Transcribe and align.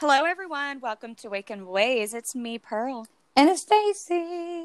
Hello, 0.00 0.24
everyone. 0.24 0.80
Welcome 0.80 1.14
to 1.16 1.28
Waken 1.28 1.66
Ways. 1.66 2.14
It's 2.14 2.34
me, 2.34 2.56
Pearl. 2.56 3.06
And 3.36 3.50
it's 3.50 3.60
Stacy 3.60 4.64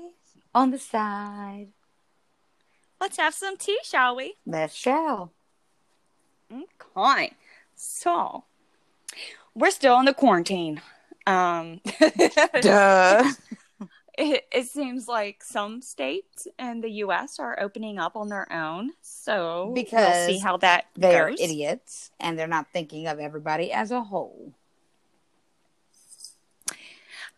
on 0.53 0.71
the 0.71 0.79
side. 0.79 1.73
Let's 3.01 3.17
have 3.17 3.33
some 3.33 3.57
tea, 3.57 3.77
shall 3.83 4.15
we? 4.15 4.35
Let's 4.45 4.73
shall. 4.73 5.33
Okay. 6.49 7.33
So, 7.75 8.45
we're 9.53 9.71
still 9.71 9.99
in 9.99 10.05
the 10.05 10.13
quarantine. 10.13 10.79
Um, 11.27 11.81
Duh. 12.61 13.29
it, 14.17 14.45
it 14.53 14.67
seems 14.67 15.09
like 15.09 15.43
some 15.43 15.81
states 15.81 16.47
in 16.57 16.79
the 16.79 16.91
U.S. 16.91 17.39
are 17.39 17.59
opening 17.59 17.99
up 17.99 18.15
on 18.15 18.29
their 18.29 18.49
own. 18.53 18.91
So, 19.01 19.73
Because 19.75 20.15
we'll 20.15 20.27
see 20.27 20.39
how 20.39 20.55
that 20.55 20.85
They 20.95 21.19
are 21.19 21.27
idiots 21.27 22.11
and 22.21 22.39
they're 22.39 22.47
not 22.47 22.67
thinking 22.71 23.07
of 23.07 23.19
everybody 23.19 23.73
as 23.73 23.91
a 23.91 24.01
whole. 24.01 24.53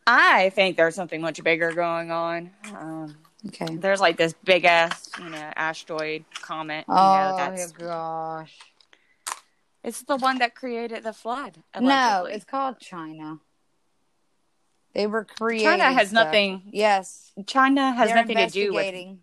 I 0.08 0.50
think 0.52 0.78
there's 0.78 0.96
something 0.96 1.20
much 1.22 1.44
bigger 1.44 1.74
going 1.74 2.10
on. 2.12 2.52
Um, 2.74 3.18
Okay. 3.50 3.76
there's 3.76 4.02
like 4.02 4.18
this 4.18 4.34
big 4.44 4.66
ass, 4.66 5.10
you 5.20 5.30
know, 5.30 5.52
asteroid 5.56 6.26
comet. 6.42 6.86
You 6.88 6.94
Oh, 6.96 7.14
know, 7.14 7.38
that's 7.38 7.72
gosh. 7.74 8.58
it's 9.84 10.02
the 10.04 10.18
one 10.18 10.40
that 10.40 10.56
created 10.56 11.04
the 11.04 11.14
flood. 11.14 11.62
No, 11.80 12.26
it's 12.30 12.44
called 12.46 12.80
China. 12.80 13.40
They 14.94 15.06
were 15.06 15.24
creating. 15.26 15.68
China 15.68 15.84
has 15.94 16.10
stuff. 16.10 16.26
nothing. 16.26 16.64
Yes. 16.72 17.32
China 17.46 17.92
has 17.94 18.08
they're 18.10 18.16
nothing 18.18 18.38
to 18.38 18.48
do 18.48 18.74
with. 18.74 19.18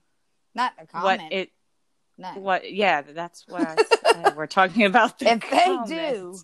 Not 0.54 0.72
a 0.78 1.00
what 1.00 1.20
it. 1.32 1.50
no. 2.16 2.28
What? 2.34 2.72
Yeah, 2.72 3.02
that's 3.02 3.44
what 3.48 3.84
I 4.06 4.32
we're 4.36 4.46
talking 4.46 4.84
about. 4.84 5.18
The 5.18 5.32
if 5.32 5.40
they 5.50 5.76
do, 5.88 6.38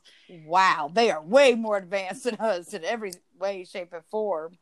wow, 0.45 0.91
they 0.93 1.13
are 1.13 1.23
way 1.23 1.55
more 1.55 1.77
advanced 1.77 2.25
than 2.25 2.35
us 2.37 2.75
in 2.75 2.85
every 2.85 3.13
way, 3.41 3.65
shape, 3.65 3.93
and 3.93 4.05
form. 4.11 4.59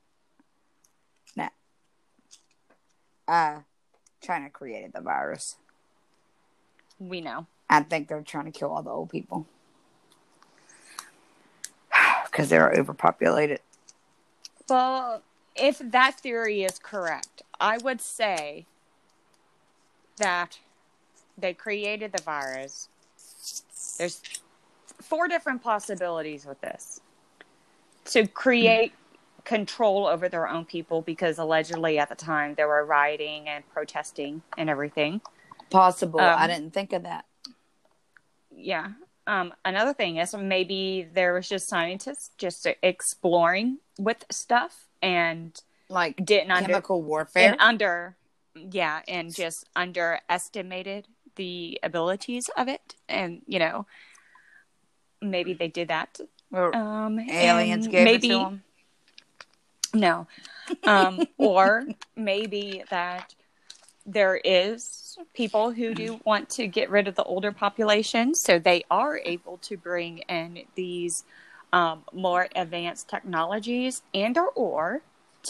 Now, 1.37 1.51
uh, 3.27 3.59
China 4.23 4.49
created 4.49 4.93
the 4.95 5.01
virus. 5.01 5.57
we 6.99 7.21
know. 7.21 7.47
I 7.69 7.83
think 7.83 8.09
they're 8.09 8.23
trying 8.23 8.47
to 8.47 8.51
kill 8.51 8.71
all 8.71 8.83
the 8.83 8.91
old 8.91 9.11
people 9.11 9.47
because 12.25 12.49
they're 12.49 12.73
overpopulated. 12.73 13.61
Well, 14.69 15.23
if 15.55 15.79
that 15.79 16.21
theory 16.21 16.63
is 16.63 16.79
correct, 16.79 17.43
I 17.61 17.79
would 17.79 18.01
say 18.01 18.65
that 20.17 20.59
they 21.37 21.53
created 21.53 22.13
the 22.13 22.23
virus. 22.23 22.89
There's 23.99 24.23
four 25.01 25.29
different 25.29 25.63
possibilities 25.63 26.47
with 26.47 26.61
this 26.61 27.01
to 28.09 28.27
create 28.27 28.93
control 29.45 30.07
over 30.07 30.29
their 30.29 30.47
own 30.49 30.65
people 30.65 31.01
because 31.03 31.39
allegedly 31.39 31.99
at 31.99 32.09
the 32.09 32.15
time 32.15 32.55
they 32.57 32.65
were 32.65 32.85
rioting 32.85 33.49
and 33.49 33.67
protesting 33.71 34.43
and 34.59 34.69
everything. 34.69 35.21
Possible. 35.71 36.21
Um, 36.21 36.39
I 36.39 36.47
didn't 36.47 36.73
think 36.73 36.93
of 36.93 37.05
that. 37.05 37.25
Yeah. 38.55 38.89
Um, 39.27 39.53
another 39.65 39.93
thing 39.93 40.17
is 40.17 40.35
maybe 40.35 41.07
there 41.13 41.35
was 41.35 41.49
just 41.49 41.69
scientists 41.69 42.31
just 42.39 42.67
exploring 42.83 43.79
with 43.99 44.25
stuff 44.31 44.87
and 45.03 45.59
Like 45.89 46.17
didn't 46.25 46.51
under 46.51 46.69
chemical 46.69 47.03
warfare. 47.03 47.51
and 47.53 47.57
under 47.61 48.17
yeah 48.55 49.01
and 49.07 49.33
just 49.35 49.67
underestimated 49.77 51.07
the 51.37 51.79
abilities 51.85 52.51
of 52.57 52.67
it 52.69 52.97
and 53.09 53.43
you 53.47 53.59
know 53.61 53.87
maybe 55.23 55.53
they 55.55 55.69
did 55.69 55.89
that 55.89 56.19
um 56.53 57.19
aliens 57.31 57.87
gave 57.89 58.05
maybe 58.05 58.29
it 58.29 58.33
to 58.33 58.39
them. 58.39 58.63
no 59.95 60.27
um 60.87 61.21
or 61.39 61.87
maybe 62.17 62.83
that 62.91 63.35
there 64.07 64.41
is 64.43 65.19
people 65.35 65.71
who 65.71 65.93
do 65.93 66.19
want 66.25 66.49
to 66.49 66.67
get 66.67 66.89
rid 66.89 67.07
of 67.07 67.15
the 67.15 67.25
older 67.25 67.53
population 67.53 68.35
so 68.35 68.59
they 68.59 68.83
are 68.91 69.19
able 69.25 69.59
to 69.59 69.77
bring 69.77 70.19
in 70.29 70.63
these 70.75 71.25
um, 71.73 72.03
more 72.13 72.49
advanced 72.57 73.09
technologies 73.09 74.03
and 74.15 74.39
or 74.39 74.49
or 74.55 75.03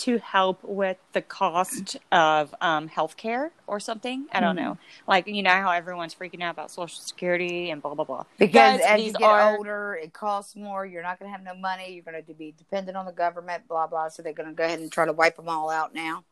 to 0.04 0.18
help 0.18 0.62
with 0.62 0.96
the 1.12 1.22
cost 1.22 1.96
of 2.12 2.54
um, 2.60 2.88
healthcare 2.88 3.50
or 3.66 3.80
something. 3.80 4.26
I 4.32 4.40
don't 4.40 4.56
Hmm. 4.56 4.62
know. 4.64 4.78
Like, 5.06 5.26
you 5.26 5.42
know 5.42 5.50
how 5.50 5.70
everyone's 5.70 6.14
freaking 6.14 6.42
out 6.42 6.52
about 6.52 6.70
Social 6.70 7.00
Security 7.00 7.70
and 7.70 7.80
blah, 7.82 7.94
blah, 7.94 8.04
blah. 8.04 8.24
Because 8.38 8.80
Guys, 8.80 8.80
as 8.86 9.02
you 9.02 9.12
get 9.12 9.22
are- 9.22 9.56
older, 9.56 9.98
it 10.02 10.12
costs 10.12 10.54
more. 10.56 10.84
You're 10.86 11.02
not 11.02 11.18
going 11.18 11.30
to 11.30 11.36
have 11.36 11.44
no 11.44 11.54
money. 11.54 11.92
You're 11.92 12.04
going 12.04 12.22
to 12.24 12.34
be 12.34 12.52
dependent 12.56 12.96
on 12.96 13.06
the 13.06 13.12
government. 13.12 13.66
Blah 13.68 13.86
blah. 13.86 14.08
So 14.08 14.22
they're 14.22 14.32
going 14.32 14.48
to 14.48 14.54
go 14.54 14.64
ahead 14.64 14.78
and 14.80 14.90
try 14.90 15.04
to 15.06 15.12
wipe 15.12 15.36
them 15.36 15.48
all 15.48 15.70
out 15.70 15.94
now, 15.94 16.24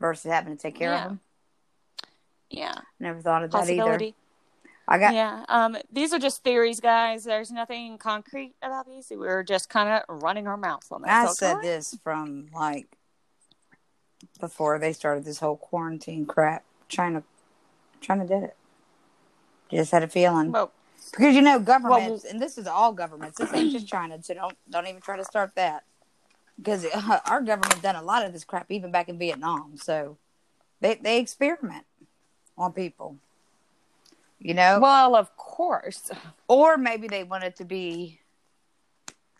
versus 0.00 0.30
having 0.30 0.56
to 0.56 0.60
take 0.62 0.74
care 0.76 0.90
Yeah. 0.90 1.02
of 1.04 1.08
them. 1.10 1.20
Yeah. 2.50 2.74
Never 3.00 3.20
thought 3.20 3.44
of 3.44 3.50
that 3.52 3.68
either. 3.70 4.12
I 4.88 4.98
got 4.98 5.14
yeah. 5.14 5.44
Um, 5.48 5.76
these 5.92 6.12
are 6.12 6.18
just 6.18 6.42
theories, 6.42 6.80
guys. 6.80 7.24
There's 7.24 7.50
nothing 7.50 7.98
concrete 7.98 8.54
about 8.62 8.86
these. 8.86 9.10
We're 9.10 9.42
just 9.42 9.68
kind 9.68 9.88
of 9.88 10.22
running 10.22 10.46
our 10.46 10.56
mouths 10.56 10.88
on 10.90 11.02
this. 11.02 11.10
I 11.10 11.24
okay? 11.24 11.32
said 11.32 11.62
this 11.62 11.96
from 12.02 12.48
like 12.52 12.86
before 14.40 14.78
they 14.78 14.92
started 14.92 15.24
this 15.24 15.38
whole 15.38 15.56
quarantine 15.56 16.26
crap. 16.26 16.64
China, 16.88 17.22
China 18.00 18.26
did 18.26 18.42
it. 18.42 18.56
Just 19.70 19.92
had 19.92 20.02
a 20.02 20.08
feeling 20.08 20.52
Well, 20.52 20.70
because 21.10 21.34
you 21.34 21.42
know 21.42 21.58
governments, 21.58 22.24
and 22.24 22.40
this 22.40 22.58
is 22.58 22.66
all 22.66 22.92
governments. 22.92 23.38
This 23.38 23.52
ain't 23.54 23.72
just 23.72 23.86
China, 23.86 24.22
so 24.22 24.34
don't 24.34 24.56
don't 24.68 24.86
even 24.86 25.00
try 25.00 25.16
to 25.16 25.24
start 25.24 25.52
that. 25.54 25.84
Because 26.58 26.84
our 27.26 27.40
government 27.40 27.80
done 27.82 27.96
a 27.96 28.02
lot 28.02 28.24
of 28.24 28.32
this 28.32 28.44
crap 28.44 28.70
even 28.70 28.90
back 28.90 29.08
in 29.08 29.18
Vietnam, 29.18 29.76
so 29.76 30.18
they 30.80 30.96
they 30.96 31.18
experiment 31.18 31.86
on 32.58 32.72
people. 32.72 33.16
You 34.42 34.54
know, 34.54 34.80
well, 34.80 35.14
of 35.14 35.36
course. 35.36 36.10
or 36.48 36.76
maybe 36.76 37.06
they 37.06 37.22
wanted 37.22 37.54
to 37.56 37.64
be 37.64 38.18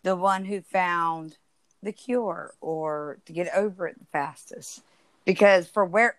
the 0.03 0.15
one 0.15 0.45
who 0.45 0.61
found 0.61 1.37
the 1.81 1.91
cure 1.91 2.53
or 2.61 3.19
to 3.25 3.33
get 3.33 3.53
over 3.53 3.87
it 3.87 3.99
the 3.99 4.05
fastest. 4.13 4.81
Because 5.25 5.67
for 5.67 5.83
where 5.83 6.15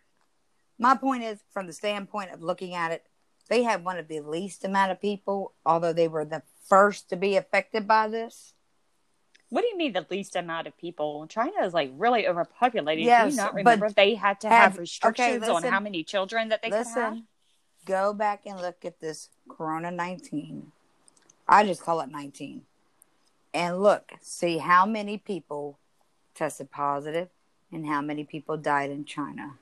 my 0.78 0.94
point 0.96 1.24
is, 1.24 1.38
from 1.50 1.66
the 1.66 1.72
standpoint 1.72 2.32
of 2.32 2.42
looking 2.42 2.74
at 2.74 2.92
it, 2.92 3.06
they 3.48 3.62
had 3.62 3.84
one 3.84 3.96
of 3.98 4.08
the 4.08 4.20
least 4.20 4.64
amount 4.64 4.92
of 4.92 5.00
people, 5.00 5.54
although 5.64 5.92
they 5.94 6.08
were 6.08 6.26
the 6.26 6.42
first 6.68 7.08
to 7.08 7.16
be 7.16 7.36
affected 7.36 7.88
by 7.88 8.08
this. 8.08 8.52
What 9.48 9.62
do 9.62 9.68
you 9.68 9.78
mean 9.78 9.92
the 9.92 10.06
least 10.10 10.36
amount 10.36 10.66
of 10.66 10.76
people? 10.76 11.26
China 11.28 11.64
is 11.64 11.72
like 11.72 11.90
really 11.96 12.26
overpopulated. 12.26 13.04
do 13.04 13.30
you 13.30 13.36
not 13.36 13.52
but 13.52 13.58
remember 13.58 13.90
they 13.90 14.14
had 14.14 14.40
to 14.40 14.48
have, 14.48 14.58
have- 14.58 14.72
okay, 14.74 14.80
restrictions 14.80 15.48
on 15.48 15.62
how 15.62 15.80
many 15.80 16.02
children 16.04 16.50
that 16.50 16.60
they 16.60 16.70
could 16.70 16.86
have? 16.86 17.18
Go 17.84 18.12
back 18.12 18.42
and 18.46 18.60
look 18.60 18.84
at 18.84 19.00
this 19.00 19.28
Corona 19.48 19.90
19. 19.90 20.72
I 21.46 21.64
just 21.64 21.82
call 21.82 22.00
it 22.00 22.10
19. 22.10 22.62
And 23.52 23.82
look, 23.82 24.12
see 24.20 24.58
how 24.58 24.86
many 24.86 25.18
people 25.18 25.78
tested 26.34 26.70
positive 26.70 27.28
and 27.70 27.86
how 27.86 28.00
many 28.00 28.24
people 28.24 28.56
died 28.56 28.90
in 28.90 29.04
China. 29.04 29.58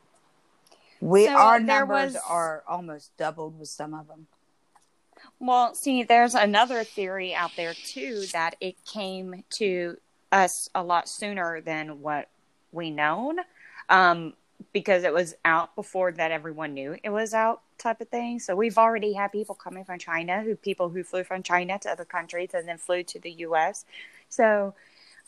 We 1.00 1.26
So, 1.26 1.32
our 1.32 1.58
numbers 1.58 2.14
was- 2.14 2.22
are 2.28 2.62
almost 2.68 3.16
doubled 3.16 3.58
with 3.58 3.68
some 3.68 3.92
of 3.92 4.06
them. 4.06 4.28
Well, 5.38 5.74
see, 5.74 6.02
there's 6.04 6.34
another 6.34 6.84
theory 6.84 7.34
out 7.34 7.52
there 7.56 7.74
too 7.74 8.26
that 8.32 8.56
it 8.60 8.84
came 8.84 9.44
to 9.56 10.00
us 10.30 10.68
a 10.74 10.82
lot 10.82 11.08
sooner 11.08 11.60
than 11.60 12.00
what 12.00 12.28
we 12.70 12.90
known, 12.90 13.40
um, 13.88 14.34
because 14.72 15.02
it 15.04 15.12
was 15.12 15.34
out 15.44 15.74
before 15.74 16.12
that 16.12 16.30
everyone 16.30 16.72
knew 16.74 16.96
it 17.02 17.10
was 17.10 17.34
out, 17.34 17.62
type 17.82 18.00
of 18.00 18.08
thing. 18.08 18.38
So 18.38 18.54
we've 18.54 18.78
already 18.78 19.12
had 19.12 19.32
people 19.32 19.54
coming 19.54 19.84
from 19.84 19.98
China, 19.98 20.42
who 20.42 20.56
people 20.56 20.88
who 20.88 21.02
flew 21.02 21.24
from 21.24 21.42
China 21.42 21.78
to 21.80 21.90
other 21.90 22.04
countries 22.04 22.50
and 22.54 22.66
then 22.66 22.78
flew 22.78 23.02
to 23.04 23.18
the 23.18 23.30
U.S. 23.30 23.84
So 24.28 24.74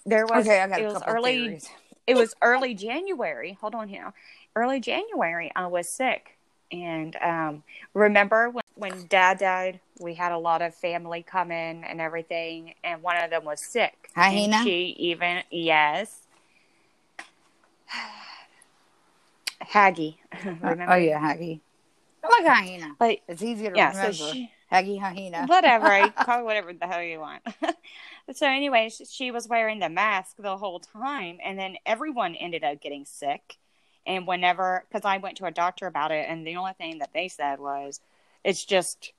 there 0.07 0.27
was 0.27 0.47
Okay, 0.47 0.61
I 0.61 0.69
got 0.69 0.81
it 0.81 0.87
was 0.87 1.03
early 1.07 1.61
it 2.07 2.15
was 2.15 2.35
early 2.43 2.75
January. 2.75 3.57
Hold 3.61 3.75
on 3.75 3.89
here. 3.89 4.13
Early 4.55 4.81
January, 4.81 5.51
I 5.57 5.67
was 5.67 5.89
sick. 5.89 6.37
And 6.71 7.17
um, 7.17 7.63
remember 7.93 8.51
when, 8.51 8.65
when 8.75 9.07
dad 9.07 9.39
died, 9.39 9.81
we 10.01 10.15
had 10.15 10.33
a 10.33 10.39
lot 10.39 10.61
of 10.63 10.75
family 10.75 11.23
come 11.23 11.51
in 11.51 11.85
and 11.85 12.01
everything, 12.01 12.75
and 12.83 13.03
one 13.03 13.17
of 13.17 13.31
them 13.31 13.45
was 13.45 13.61
sick. 13.61 14.11
Hyena? 14.15 14.57
And 14.57 14.65
she 14.65 14.97
even, 14.99 15.43
yes. 15.51 16.27
Haggy. 19.63 20.17
remember? 20.45 20.91
Oh 20.91 20.97
yeah, 20.97 21.21
Haggy. 21.21 21.61
Like 22.29 22.47
hyena. 22.47 22.97
Like, 23.01 23.23
It's 23.29 23.43
easier 23.43 23.71
to 23.71 23.77
yeah, 23.77 23.93
so 23.93 23.99
remember. 23.99 24.15
she, 24.15 24.51
Haggy 24.73 25.01
hyena. 25.01 25.47
whatever. 25.47 26.11
Call 26.25 26.41
it 26.41 26.45
whatever 26.45 26.73
the 26.73 26.87
hell 26.87 27.03
you 27.03 27.21
want. 27.21 27.43
so, 28.35 28.47
anyway, 28.47 28.89
she, 28.89 29.05
she 29.05 29.31
was 29.31 29.49
wearing 29.49 29.79
the 29.81 29.89
mask 29.89 30.37
the 30.39 30.57
whole 30.57 30.81
time, 30.81 31.39
and 31.45 31.59
then 31.59 31.77
everyone 31.87 32.35
ended 32.35 32.65
up 32.65 32.81
getting 32.81 33.05
sick. 33.05 33.57
And 34.07 34.27
whenever, 34.27 34.85
because 34.89 35.05
I 35.05 35.17
went 35.19 35.37
to 35.39 35.47
a 35.47 35.51
doctor 35.51 35.87
about 35.87 36.11
it, 36.13 36.27
and 36.29 36.47
the 36.47 36.57
only 36.57 36.73
thing 36.75 36.99
that 36.99 37.13
they 37.15 37.29
said 37.29 37.59
was 37.59 38.01
it's 38.45 38.65
just 38.65 39.13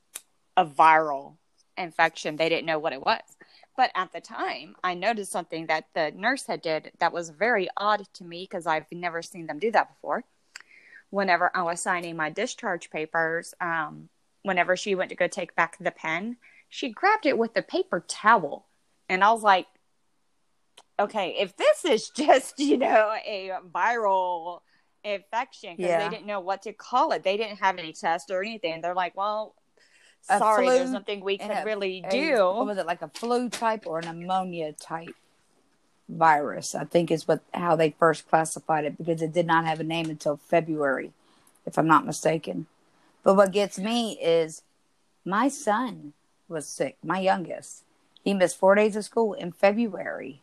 a 0.57 0.65
viral 0.65 1.33
infection. 1.77 2.35
They 2.35 2.49
didn't 2.49 2.65
know 2.67 2.79
what 2.79 2.93
it 2.93 3.01
was. 3.01 3.21
But 3.77 3.91
at 3.93 4.13
the 4.13 4.21
time, 4.21 4.75
I 4.83 4.93
noticed 4.93 5.31
something 5.31 5.65
that 5.67 5.85
the 5.93 6.11
nurse 6.15 6.45
had 6.45 6.61
did 6.61 6.91
that 6.99 7.11
was 7.11 7.29
very 7.29 7.67
odd 7.75 8.07
to 8.13 8.23
me 8.23 8.43
because 8.49 8.65
I've 8.65 8.89
never 8.91 9.21
seen 9.21 9.47
them 9.47 9.59
do 9.59 9.71
that 9.71 9.89
before. 9.89 10.23
Whenever 11.15 11.49
I 11.55 11.61
was 11.63 11.81
signing 11.81 12.17
my 12.17 12.29
discharge 12.29 12.89
papers, 12.89 13.53
um, 13.61 14.09
whenever 14.43 14.75
she 14.75 14.95
went 14.95 15.09
to 15.11 15.15
go 15.15 15.27
take 15.27 15.55
back 15.55 15.77
the 15.79 15.91
pen, 15.91 16.35
she 16.67 16.89
grabbed 16.89 17.25
it 17.25 17.37
with 17.37 17.53
the 17.53 17.61
paper 17.61 18.03
towel. 18.05 18.65
And 19.07 19.23
I 19.23 19.31
was 19.31 19.41
like, 19.41 19.65
okay, 20.99 21.37
if 21.39 21.55
this 21.55 21.85
is 21.85 22.09
just, 22.15 22.59
you 22.59 22.77
know, 22.77 23.15
a 23.25 23.51
viral 23.73 24.59
infection, 25.05 25.77
because 25.77 25.89
Yeah. 25.89 26.03
they 26.09 26.13
didn't 26.15 26.27
know 26.27 26.41
what 26.41 26.63
to 26.63 26.73
call 26.73 27.13
it, 27.13 27.23
they 27.23 27.37
didn't 27.37 27.59
have 27.59 27.77
any 27.77 27.93
test 27.93 28.29
or 28.29 28.43
anything. 28.43 28.81
They're 28.81 28.93
like, 28.93 29.15
well, 29.15 29.55
sorry, 30.21 30.67
there's 30.67 30.91
nothing 30.91 31.23
we 31.23 31.37
can 31.37 31.49
a- 31.51 31.63
really 31.63 32.03
a- 32.05 32.09
do. 32.11 32.35
what 32.43 32.65
was 32.65 32.77
it 32.77 32.85
like 32.87 33.03
a 33.03 33.09
flu 33.13 33.47
type 33.47 33.83
or 33.87 33.99
an 33.99 34.19
pneumonia 34.19 34.73
type 34.73 35.15
virus? 36.09 36.75
I 36.75 36.85
think 36.85 37.11
is 37.11 37.27
what 37.27 37.41
how 37.53 37.75
they 37.75 37.91
first 37.91 38.27
classified 38.29 38.85
it 38.85 38.97
because 38.97 39.21
it 39.21 39.33
did 39.33 39.45
not 39.45 39.65
have 39.65 39.79
a 39.79 39.83
name 39.83 40.09
until 40.09 40.37
February, 40.37 41.11
if 41.65 41.77
I'm 41.77 41.87
not 41.87 42.05
mistaken. 42.05 42.67
But 43.23 43.35
what 43.35 43.51
gets 43.51 43.79
me 43.79 44.19
is 44.21 44.61
my 45.23 45.47
son 45.47 46.13
was 46.47 46.67
sick, 46.67 46.97
my 47.03 47.19
youngest. 47.19 47.83
He 48.23 48.33
missed 48.33 48.57
four 48.57 48.75
days 48.75 48.95
of 48.95 49.05
school 49.05 49.33
in 49.33 49.51
February, 49.51 50.41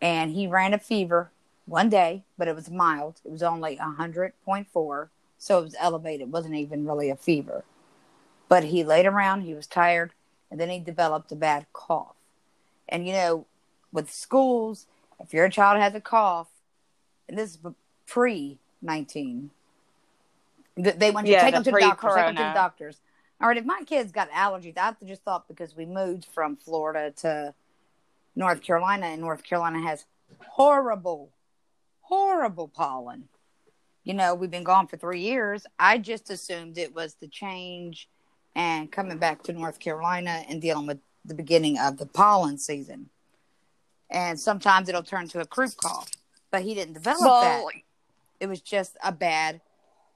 and 0.00 0.32
he 0.32 0.46
ran 0.46 0.74
a 0.74 0.78
fever 0.78 1.30
one 1.66 1.88
day, 1.88 2.24
but 2.36 2.48
it 2.48 2.54
was 2.54 2.70
mild. 2.70 3.20
It 3.24 3.30
was 3.30 3.42
only 3.42 3.76
a 3.76 3.84
hundred 3.84 4.32
point 4.44 4.68
four, 4.68 5.10
so 5.38 5.58
it 5.58 5.64
was 5.64 5.76
elevated. 5.78 6.28
It 6.28 6.28
wasn't 6.28 6.56
even 6.56 6.86
really 6.86 7.10
a 7.10 7.16
fever 7.16 7.64
but 8.48 8.64
he 8.64 8.84
laid 8.84 9.06
around 9.06 9.42
he 9.42 9.54
was 9.54 9.66
tired 9.66 10.12
and 10.50 10.60
then 10.60 10.70
he 10.70 10.78
developed 10.78 11.32
a 11.32 11.36
bad 11.36 11.66
cough 11.72 12.14
and 12.88 13.06
you 13.06 13.12
know 13.12 13.46
with 13.94 14.12
schools 14.12 14.86
if 15.20 15.32
your 15.32 15.48
child 15.48 15.80
has 15.80 15.94
a 15.94 16.00
cough 16.00 16.48
and 17.28 17.38
this 17.38 17.52
is 17.52 17.58
pre 18.06 18.58
19, 18.82 19.50
they 20.76 21.10
want 21.10 21.26
you 21.26 21.34
to 21.36 21.40
take 21.40 21.54
the 21.54 21.60
them 21.60 21.64
to 21.64 21.70
the 21.70 21.80
doctors 21.80 22.14
take 22.14 22.26
them 22.26 22.36
to 22.36 22.42
the 22.42 22.52
doctors 22.52 23.00
all 23.40 23.48
right 23.48 23.56
if 23.56 23.64
my 23.64 23.80
kids 23.86 24.12
got 24.12 24.30
allergies 24.30 24.76
i 24.76 24.92
just 25.06 25.22
thought 25.22 25.48
because 25.48 25.74
we 25.74 25.86
moved 25.86 26.26
from 26.26 26.56
florida 26.56 27.12
to 27.12 27.54
north 28.36 28.60
carolina 28.60 29.06
and 29.06 29.22
north 29.22 29.42
carolina 29.42 29.80
has 29.80 30.04
horrible 30.40 31.30
horrible 32.02 32.68
pollen 32.68 33.28
you 34.04 34.12
know, 34.12 34.34
we've 34.34 34.50
been 34.50 34.64
gone 34.64 34.86
for 34.86 34.98
three 34.98 35.20
years. 35.20 35.66
I 35.78 35.98
just 35.98 36.30
assumed 36.30 36.76
it 36.76 36.94
was 36.94 37.14
the 37.14 37.26
change 37.26 38.08
and 38.54 38.92
coming 38.92 39.18
back 39.18 39.42
to 39.44 39.52
North 39.52 39.80
Carolina 39.80 40.44
and 40.48 40.60
dealing 40.60 40.86
with 40.86 40.98
the 41.24 41.34
beginning 41.34 41.78
of 41.78 41.96
the 41.96 42.06
pollen 42.06 42.58
season. 42.58 43.08
And 44.10 44.38
sometimes 44.38 44.88
it'll 44.88 45.02
turn 45.02 45.28
to 45.28 45.40
a 45.40 45.46
croup 45.46 45.76
cough, 45.76 46.10
but 46.50 46.62
he 46.62 46.74
didn't 46.74 46.94
develop 46.94 47.22
well, 47.22 47.42
that. 47.42 47.80
It 48.40 48.46
was 48.48 48.60
just 48.60 48.96
a 49.02 49.10
bad 49.10 49.60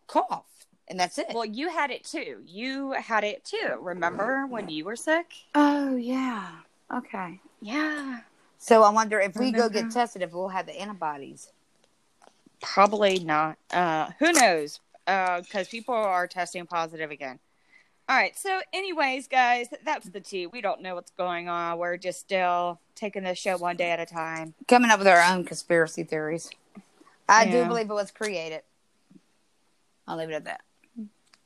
cough, 0.06 0.66
and 0.88 1.00
that's 1.00 1.18
it. 1.18 1.28
well, 1.34 1.44
you 1.44 1.68
had 1.68 1.90
it 1.90 2.04
too. 2.04 2.42
You 2.46 2.92
had 2.92 3.24
it 3.24 3.44
too. 3.44 3.76
Remember 3.80 4.46
when 4.46 4.68
you 4.68 4.84
were 4.84 4.96
sick? 4.96 5.26
oh 5.54 5.96
yeah, 5.96 6.50
okay. 6.94 7.40
Yeah. 7.60 8.20
So 8.58 8.82
I 8.82 8.90
wonder 8.90 9.20
if 9.20 9.36
we 9.36 9.52
go 9.52 9.68
get 9.68 9.90
tested, 9.90 10.22
if 10.22 10.32
we'll 10.32 10.48
have 10.48 10.66
the 10.66 10.78
antibodies. 10.78 11.52
Probably 12.60 13.20
not. 13.20 13.56
Uh, 13.72 14.10
who 14.18 14.32
knows? 14.32 14.80
Because 15.06 15.68
people 15.68 15.94
are 15.94 16.26
testing 16.26 16.66
positive 16.66 17.10
again. 17.10 17.38
All 18.08 18.16
right. 18.16 18.36
So, 18.38 18.60
anyways, 18.72 19.28
guys, 19.28 19.68
that's 19.84 20.08
the 20.08 20.20
tea. 20.20 20.46
We 20.46 20.62
don't 20.62 20.80
know 20.80 20.94
what's 20.94 21.10
going 21.10 21.48
on. 21.48 21.76
We're 21.76 21.98
just 21.98 22.20
still 22.20 22.80
taking 22.94 23.22
this 23.22 23.38
show 23.38 23.58
one 23.58 23.76
day 23.76 23.90
at 23.90 24.00
a 24.00 24.06
time. 24.06 24.54
Coming 24.66 24.90
up 24.90 24.98
with 24.98 25.08
our 25.08 25.20
own 25.20 25.44
conspiracy 25.44 26.04
theories. 26.04 26.48
I 27.28 27.44
do 27.44 27.66
believe 27.66 27.90
it 27.90 27.94
was 27.94 28.10
created. 28.10 28.62
I'll 30.06 30.16
leave 30.16 30.30
it 30.30 30.34
at 30.34 30.44
that. 30.46 30.62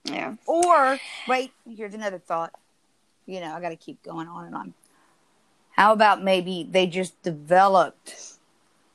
Yeah. 0.05 0.35
Or 0.47 0.99
wait, 1.27 1.51
here's 1.69 1.95
another 1.95 2.19
thought. 2.19 2.53
You 3.27 3.41
know, 3.41 3.55
I 3.55 3.61
got 3.61 3.71
to 3.71 3.77
keep 3.77 4.03
going 4.05 4.29
on 4.29 4.45
and 4.47 4.55
on. 4.55 4.75
How 5.73 5.93
about 5.93 6.23
maybe 6.23 6.69
they 6.71 6.87
just 6.87 7.21
developed 7.23 8.35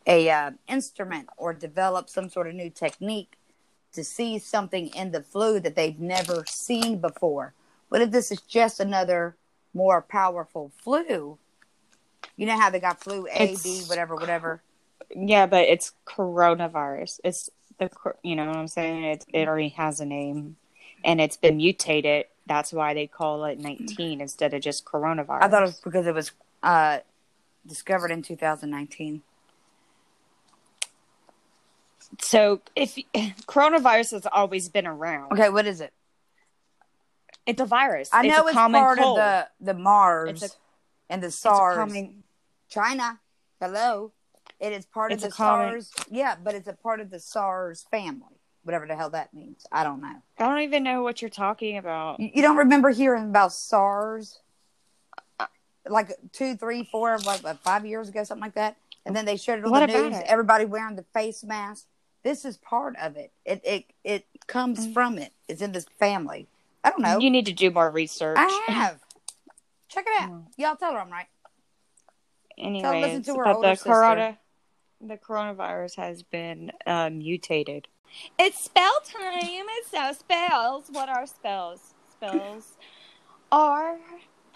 a 0.06 0.30
uh, 0.30 0.52
instrument 0.70 1.28
or 1.36 1.54
developed 1.54 2.10
some 2.10 2.30
sort 2.30 2.48
of 2.48 2.56
new 2.56 2.70
technique 2.70 3.34
to 3.94 4.04
see 4.04 4.40
something 4.40 4.88
in 4.88 5.12
the 5.12 5.22
flu 5.24 5.60
that 5.60 5.76
they've 5.76 6.00
never 6.00 6.44
seen 6.48 7.00
before? 7.00 7.54
But 7.90 8.02
if 8.02 8.12
this 8.12 8.32
is 8.32 8.42
just 8.42 8.80
another 8.80 9.36
more 9.74 10.02
powerful 10.02 10.72
flu? 10.78 11.38
You 12.36 12.46
know 12.46 12.60
how 12.60 12.70
they 12.70 12.80
got 12.80 13.02
flu 13.02 13.28
A, 13.32 13.38
B, 13.38 13.54
It's- 13.54 13.90
whatever, 13.90 14.16
whatever. 14.16 14.62
Yeah, 15.16 15.46
but 15.46 15.64
it's 15.64 15.94
coronavirus. 16.06 17.22
It's 17.24 17.50
the, 17.78 17.90
you 18.24 18.36
know 18.36 18.46
what 18.48 18.58
I'm 18.58 18.68
saying? 18.68 19.04
It, 19.04 19.26
it 19.32 19.48
already 19.48 19.70
has 19.70 20.02
a 20.02 20.06
name 20.06 20.58
and 21.06 21.22
it's 21.22 21.38
been 21.38 21.58
mutated. 21.58 22.26
That's 22.46 22.74
why 22.74 22.94
they 22.94 23.08
call 23.08 23.46
it 23.46 23.60
19 23.60 24.20
instead 24.20 24.54
of 24.54 24.62
just 24.62 24.84
coronavirus. 24.84 25.44
I 25.44 25.48
thought 25.48 25.64
it 25.64 25.68
was 25.68 25.80
because 25.80 26.08
it 26.08 26.14
was 26.14 26.32
uh, 26.64 27.00
discovered 27.66 28.12
in 28.12 28.22
2019. 28.22 29.22
So. 32.22 32.62
If 32.76 32.96
coronavirus 33.48 34.12
has 34.12 34.28
always 34.32 34.70
been 34.70 34.88
around, 34.88 35.34
Okay, 35.34 35.50
what 35.50 35.66
is 35.66 35.82
it? 35.82 35.94
it's 37.46 37.62
a 37.62 37.66
virus. 37.66 38.10
I 38.12 38.28
know 38.28 38.44
a 38.44 38.48
it's, 38.48 38.54
common 38.54 38.82
part 38.82 38.98
cold. 39.00 39.20
of 39.20 39.46
the 39.60 39.74
the 39.74 39.80
MERS 39.80 40.44
It's 40.44 40.54
a- 40.54 40.58
and 41.10 41.24
the 41.24 41.28
It's 41.28 41.40
SARS. 41.40 41.78
common- 41.78 42.24
China, 42.70 43.20
hello. 43.62 44.12
It 44.60 44.74
is 44.74 44.86
part 44.86 45.14
It's 45.14 45.24
of 45.24 45.30
the 45.32 45.36
common- 45.36 45.82
SARS. 45.82 45.92
Yeah, 46.12 46.36
but 46.44 46.56
it's 46.56 46.68
a 46.68 46.74
part 46.74 47.00
of 47.00 47.10
the 47.10 47.20
SARS 47.20 47.86
family, 47.90 48.36
whatever 48.64 48.86
the 48.88 48.96
hell 48.96 49.10
that 49.12 49.34
means. 49.34 49.66
I 49.72 49.84
don't 49.86 50.02
know. 50.02 50.22
I 50.40 50.46
don't 50.48 50.60
even 50.62 50.84
know 50.84 51.04
what 51.04 51.22
you're 51.22 51.30
talking 51.30 51.78
about. 51.78 52.20
You, 52.20 52.30
you 52.36 52.42
don't 52.42 52.58
remember 52.58 52.90
hearing 52.90 53.24
about 53.30 53.54
SARS? 53.54 54.40
Like 55.88 56.12
two, 56.34 56.58
three, 56.58 56.84
four, 56.84 57.18
what, 57.24 57.60
five 57.64 57.86
years 57.86 58.10
ago, 58.10 58.26
something 58.26 58.42
like 58.42 58.56
that. 58.56 58.76
And 59.06 59.16
then 59.16 59.24
they 59.24 59.38
showed 59.38 59.60
it 59.60 59.64
on 59.66 59.72
What 59.72 59.88
the 59.88 59.94
news. 60.10 60.18
it? 60.18 60.26
Everybody 60.28 60.66
wearing 60.66 60.98
the 60.98 61.06
face 61.14 61.46
mask. 61.46 61.86
This 62.24 62.46
is 62.46 62.58
part 62.58 62.96
of 63.02 63.16
it. 63.16 63.32
It 63.46 63.62
it 63.64 63.86
it 64.04 64.26
comes 64.48 64.88
from 64.94 65.18
it. 65.18 65.32
It's 65.48 65.62
in 65.62 65.72
this 65.72 65.86
family. 66.00 66.48
I 66.84 66.90
don't 66.92 67.02
know. 67.02 67.18
Mm. 67.18 67.22
You 67.22 67.30
need 67.30 67.46
to 67.48 67.54
do 67.54 67.72
more 67.72 67.90
research. 67.90 68.38
I 68.40 68.66
have. 68.72 69.00
Check 69.90 70.06
it 70.08 70.22
out. 70.22 70.32
Mm. 70.32 70.46
Y'all 70.58 70.76
tell 70.76 70.94
her 70.94 71.00
I'm 71.00 71.12
right. 71.12 71.28
Anyways, 72.58 73.28
listen 73.28 73.36
but 73.36 73.62
the 73.62 73.78
corona, 73.82 74.38
the 75.00 75.18
coronavirus 75.18 75.96
has 75.98 76.24
been 76.24 76.72
uh, 76.86 77.10
mutated. 77.10 77.88
It's 78.40 78.64
spell 78.64 79.00
time. 79.04 79.34
It's 79.42 79.92
so 79.92 80.12
spells. 80.14 80.86
What 80.90 81.10
are 81.10 81.28
spells? 81.28 81.94
Spells 82.12 82.74
are 83.52 83.98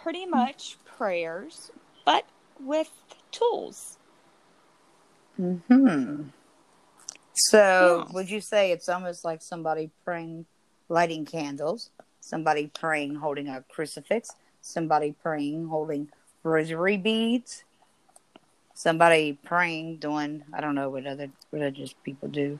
pretty 0.02 0.26
much 0.26 0.78
prayers, 0.86 1.72
but 2.06 2.26
with 2.60 2.90
tools. 3.32 3.98
Hmm. 5.38 6.24
So, 7.34 8.06
Yeah. 8.08 8.14
would 8.14 8.30
you 8.30 8.42
say 8.42 8.72
it's 8.72 8.90
almost 8.90 9.24
like 9.24 9.42
somebody 9.42 9.92
praying, 10.04 10.46
lighting 10.90 11.26
candles, 11.26 11.90
somebody 12.20 12.68
praying 12.68 13.16
holding 13.16 13.48
a 13.48 13.64
crucifix, 13.70 14.30
somebody 14.62 15.14
praying 15.14 15.68
holding 15.68 16.10
rosary 16.44 16.98
beads, 16.98 17.64
somebody 18.74 19.34
praying 19.44 19.98
doing 19.98 20.44
I 20.54 20.62
don't 20.62 20.76
know 20.76 20.90
what 20.90 21.06
other 21.06 21.30
religious 21.52 21.94
people 21.94 22.30
do. 22.30 22.60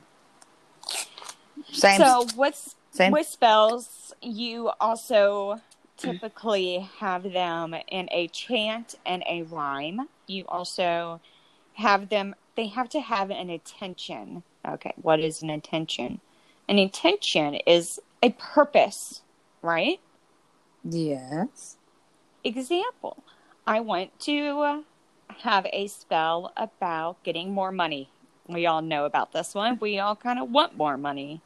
Same. 1.72 2.00
So 2.00 2.26
with 2.36 2.74
same. 2.90 3.12
with 3.12 3.26
spells, 3.26 4.12
you 4.20 4.70
also 4.80 5.60
typically 5.96 6.88
have 6.98 7.22
them 7.22 7.74
in 7.88 8.08
a 8.10 8.28
chant 8.28 8.94
and 9.06 9.22
a 9.28 9.42
rhyme. 9.42 10.08
You 10.26 10.44
also 10.48 11.20
have 11.74 12.08
them. 12.08 12.34
They 12.56 12.68
have 12.68 12.88
to 12.90 13.00
have 13.00 13.30
an 13.30 13.50
intention. 13.50 14.42
Okay, 14.66 14.92
what 14.96 15.20
is 15.20 15.42
an 15.42 15.50
intention? 15.50 16.20
An 16.68 16.78
intention 16.78 17.54
is 17.66 18.00
a 18.22 18.30
purpose, 18.30 19.22
right? 19.62 20.00
yes. 20.84 21.76
Example: 22.44 23.22
I 23.66 23.80
want 23.80 24.18
to 24.20 24.60
uh, 24.60 24.82
have 25.42 25.66
a 25.72 25.86
spell 25.88 26.52
about 26.56 27.22
getting 27.24 27.52
more 27.52 27.72
money. 27.72 28.08
We 28.48 28.66
all 28.66 28.82
know 28.82 29.04
about 29.04 29.32
this 29.32 29.54
one. 29.54 29.78
We 29.80 29.98
all 29.98 30.16
kind 30.16 30.38
of 30.38 30.50
want 30.50 30.76
more 30.76 30.96
money, 30.96 31.40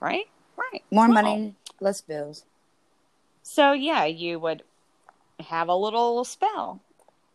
right? 0.00 0.26
Right. 0.56 0.82
More 0.90 1.08
Well, 1.08 1.14
money, 1.22 1.54
less 1.80 2.00
bills. 2.00 2.44
So 3.42 3.72
yeah, 3.72 4.04
you 4.04 4.38
would 4.38 4.62
have 5.40 5.68
a 5.68 5.74
little 5.74 6.24
spell. 6.24 6.80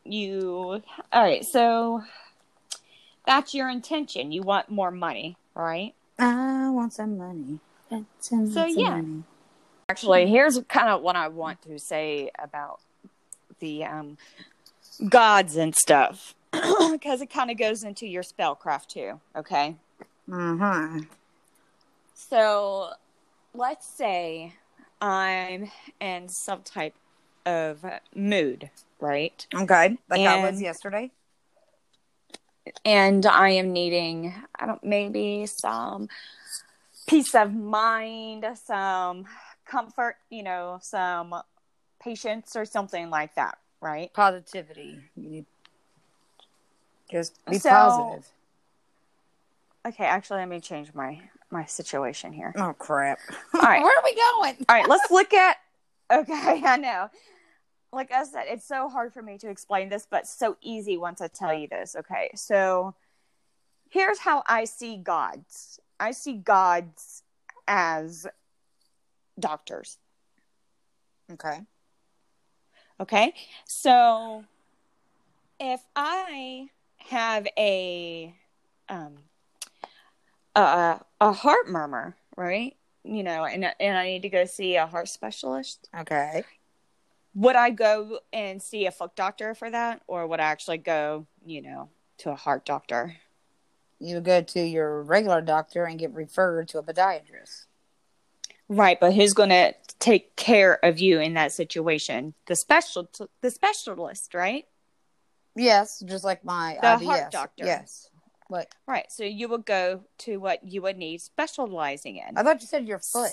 You 0.03 0.81
all 1.11 1.23
right? 1.23 1.43
So 1.45 2.03
that's 3.25 3.53
your 3.53 3.69
intention. 3.69 4.31
You 4.31 4.41
want 4.41 4.69
more 4.69 4.91
money, 4.91 5.37
right? 5.53 5.93
I 6.19 6.69
want 6.69 6.93
some 6.93 7.17
money. 7.17 7.59
And 7.91 8.05
So, 8.19 8.63
of 8.63 8.69
yeah. 8.69 8.89
money. 9.01 9.23
Actually, 9.89 10.27
here's 10.27 10.59
kind 10.67 10.89
of 10.89 11.01
what 11.01 11.15
I 11.15 11.27
want 11.27 11.61
to 11.63 11.77
say 11.77 12.31
about 12.39 12.79
the 13.59 13.83
um 13.85 14.17
gods 15.09 15.55
and 15.55 15.75
stuff 15.75 16.33
because 16.91 17.21
it 17.21 17.29
kind 17.29 17.51
of 17.51 17.57
goes 17.57 17.83
into 17.83 18.07
your 18.07 18.23
spellcraft 18.23 18.87
too. 18.87 19.19
Okay. 19.35 19.75
Mm-hmm. 20.29 21.01
So 22.13 22.91
let's 23.53 23.85
say 23.87 24.53
I'm 25.01 25.69
in 25.99 26.29
some 26.29 26.61
type 26.63 26.95
of 27.45 27.85
mood, 28.15 28.69
right? 28.99 29.45
Okay. 29.53 29.97
Like 30.09 30.21
I 30.21 30.49
was 30.49 30.61
yesterday. 30.61 31.11
And 32.83 33.25
I 33.25 33.49
am 33.49 33.71
needing, 33.73 34.33
I 34.59 34.65
don't, 34.65 34.83
maybe 34.83 35.45
some 35.45 36.09
peace 37.07 37.35
of 37.35 37.53
mind, 37.53 38.45
some 38.65 39.25
comfort, 39.65 40.15
you 40.29 40.43
know, 40.43 40.79
some 40.81 41.35
patience 42.01 42.55
or 42.55 42.65
something 42.65 43.09
like 43.09 43.35
that, 43.35 43.57
right? 43.81 44.11
Positivity. 44.13 44.99
You 45.15 45.29
need 45.29 45.45
just 47.11 47.39
be 47.45 47.57
So- 47.59 47.69
positive. 47.69 48.27
Okay, 49.87 50.05
actually, 50.05 50.39
let 50.39 50.49
me 50.49 50.59
change 50.59 50.93
my 50.95 51.21
my 51.51 51.63
situation 51.65 52.33
here. 52.33 52.51
Oh 52.57 52.73
crap. 52.73 53.19
All 53.53 53.61
right. 53.61 53.81
Where 53.83 53.95
are 53.95 54.03
we 54.03 54.15
going? 54.15 54.65
All 54.67 54.75
right, 54.75 54.89
let's 54.89 55.11
look 55.11 55.31
at. 55.31 55.57
Okay, 56.11 56.33
I 56.65 56.77
know. 56.77 57.09
Like 57.95 58.11
I 58.11 58.25
said, 58.25 58.43
it's 58.47 58.67
so 58.67 58.89
hard 58.89 59.13
for 59.13 59.21
me 59.21 59.37
to 59.37 59.49
explain 59.49 59.87
this, 59.87 60.05
but 60.09 60.27
so 60.27 60.57
easy 60.61 60.97
once 60.97 61.21
I 61.21 61.27
tell 61.27 61.53
you 61.53 61.67
this. 61.69 61.95
Okay, 61.95 62.29
so 62.35 62.93
here's 63.89 64.19
how 64.19 64.43
I 64.47 64.65
see 64.65 64.97
gods 64.97 65.79
I 65.97 66.11
see 66.11 66.33
gods 66.33 67.23
as 67.67 68.27
doctors. 69.39 69.97
Okay. 71.31 71.61
Okay, 72.99 73.33
so 73.65 74.43
if 75.59 75.81
I 75.95 76.67
have 76.97 77.47
a 77.57 78.33
um 78.89 79.15
a, 80.55 80.99
a 81.21 81.31
heart 81.31 81.69
murmur, 81.69 82.15
right? 82.35 82.75
You 83.05 83.23
know, 83.23 83.45
and 83.45 83.73
and 83.79 83.97
I 83.97 84.05
need 84.05 84.23
to 84.23 84.29
go 84.29 84.43
see 84.45 84.75
a 84.75 84.85
heart 84.85 85.07
specialist. 85.07 85.89
Okay. 85.97 86.43
Would 87.35 87.55
I 87.55 87.69
go 87.69 88.19
and 88.33 88.61
see 88.61 88.85
a 88.85 88.91
foot 88.91 89.15
doctor 89.15 89.53
for 89.53 89.69
that, 89.69 90.01
or 90.07 90.25
would 90.25 90.39
I 90.39 90.43
actually 90.43 90.77
go, 90.79 91.27
you 91.45 91.61
know, 91.61 91.89
to 92.19 92.31
a 92.31 92.35
heart 92.35 92.65
doctor? 92.65 93.17
You 93.99 94.15
would 94.15 94.25
go 94.25 94.41
to 94.41 94.61
your 94.61 95.03
regular 95.03 95.41
doctor 95.41 95.85
and 95.85 95.99
get 95.99 96.13
referred 96.13 96.69
to 96.69 96.79
a 96.79 96.83
podiatrist. 96.83 97.65
Right, 98.67 98.99
but 98.99 99.13
who's 99.13 99.33
going 99.33 99.49
to 99.49 99.73
take 99.99 100.35
care 100.35 100.83
of 100.83 100.97
you 100.99 101.19
in 101.19 101.35
that 101.35 101.51
situation? 101.51 102.33
The 102.47 102.55
special, 102.55 103.07
the 103.41 103.51
specialist, 103.51 104.33
right? 104.33 104.65
Yes, 105.55 106.01
just 106.05 106.23
like 106.23 106.43
my 106.43 106.77
The 106.81 106.87
IBS. 106.87 107.05
heart 107.05 107.31
doctor. 107.31 107.65
Yes. 107.65 108.09
What? 108.47 108.67
Right. 108.87 109.11
So 109.11 109.23
you 109.23 109.47
would 109.49 109.65
go 109.65 110.01
to 110.19 110.37
what 110.37 110.63
you 110.63 110.81
would 110.81 110.97
need 110.97 111.21
specializing 111.21 112.17
in. 112.17 112.37
I 112.37 112.43
thought 112.43 112.61
you 112.61 112.67
said 112.67 112.87
your 112.87 112.99
foot. 112.99 113.31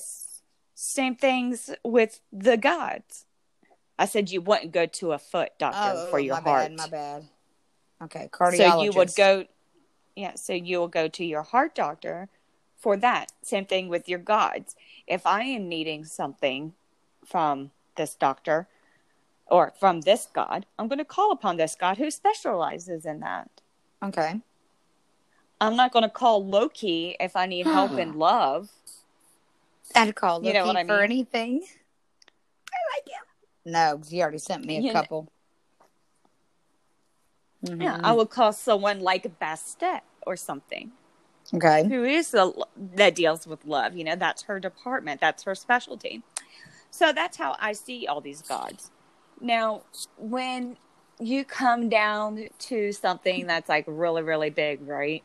Same 0.74 1.16
things 1.16 1.70
with 1.84 2.20
the 2.32 2.56
gods. 2.56 3.26
I 3.98 4.06
said 4.06 4.30
you 4.30 4.40
wouldn't 4.40 4.72
go 4.72 4.86
to 4.86 5.12
a 5.12 5.18
foot 5.18 5.50
doctor 5.58 5.92
Oh, 6.06 6.10
for 6.10 6.18
your 6.18 6.34
my 6.36 6.40
heart. 6.40 6.70
bad. 6.70 6.76
My 6.76 6.86
bad. 6.88 7.28
Okay, 8.02 8.28
cardiologist. 8.32 8.56
So 8.56 8.82
you 8.82 8.92
would 8.92 9.14
go, 9.14 9.44
yeah. 10.16 10.34
So 10.34 10.52
you 10.54 10.78
will 10.78 10.88
go 10.88 11.08
to 11.08 11.24
your 11.24 11.42
heart 11.42 11.74
doctor 11.74 12.28
for 12.76 12.96
that. 12.96 13.30
Same 13.42 13.64
thing 13.66 13.88
with 13.88 14.08
your 14.08 14.18
gods. 14.18 14.74
If 15.06 15.26
I 15.26 15.42
am 15.42 15.68
needing 15.68 16.04
something 16.04 16.72
from 17.24 17.70
this 17.96 18.14
doctor 18.14 18.66
or 19.46 19.72
from 19.78 20.00
this 20.00 20.26
god, 20.32 20.66
I'm 20.78 20.88
going 20.88 20.98
to 20.98 21.04
call 21.04 21.30
upon 21.30 21.56
this 21.58 21.76
god 21.76 21.98
who 21.98 22.10
specializes 22.10 23.04
in 23.06 23.20
that. 23.20 23.50
Okay. 24.02 24.40
I'm 25.60 25.76
not 25.76 25.92
going 25.92 26.02
to 26.02 26.08
call 26.08 26.44
Loki 26.44 27.14
if 27.20 27.36
I 27.36 27.46
need 27.46 27.66
help 27.66 27.92
in 27.92 28.14
love. 28.18 28.70
I'd 29.94 30.16
call 30.16 30.42
You 30.42 30.54
know 30.54 30.64
Loki 30.66 30.76
I 30.78 30.84
for 30.84 30.94
mean? 30.94 31.04
anything. 31.04 31.62
I 32.72 32.78
like 32.96 33.06
him. 33.08 33.24
No, 33.64 33.96
'cause 33.98 34.08
he 34.10 34.20
already 34.22 34.38
sent 34.38 34.64
me 34.64 34.78
a 34.78 34.82
You 34.82 34.92
couple. 34.92 35.28
Yeah, 37.78 37.96
Mhm. 37.96 38.04
I 38.04 38.12
would 38.12 38.30
call 38.30 38.52
someone 38.52 39.00
like 39.00 39.38
Bastet 39.38 40.00
or 40.26 40.36
something 40.36 40.92
Okay. 41.54 41.84
who 41.84 42.04
is 42.04 42.30
the 42.30 42.66
that 42.76 43.14
deals 43.14 43.46
with 43.46 43.64
love. 43.64 43.94
You 43.96 44.04
know, 44.04 44.16
that's 44.16 44.42
her 44.44 44.58
department. 44.58 45.20
That's 45.20 45.44
her 45.44 45.54
specialty. 45.54 46.22
So 46.90 47.12
that's 47.12 47.36
how 47.36 47.56
I 47.60 47.72
see 47.72 48.06
all 48.06 48.20
these 48.20 48.42
gods. 48.42 48.90
Now, 49.40 49.82
when 50.18 50.76
you 51.20 51.44
come 51.44 51.88
down 51.88 52.48
to 52.58 52.92
something 52.92 53.46
that's 53.46 53.68
like 53.68 53.84
really, 53.86 54.22
really 54.22 54.50
big, 54.50 54.86
right? 54.86 55.22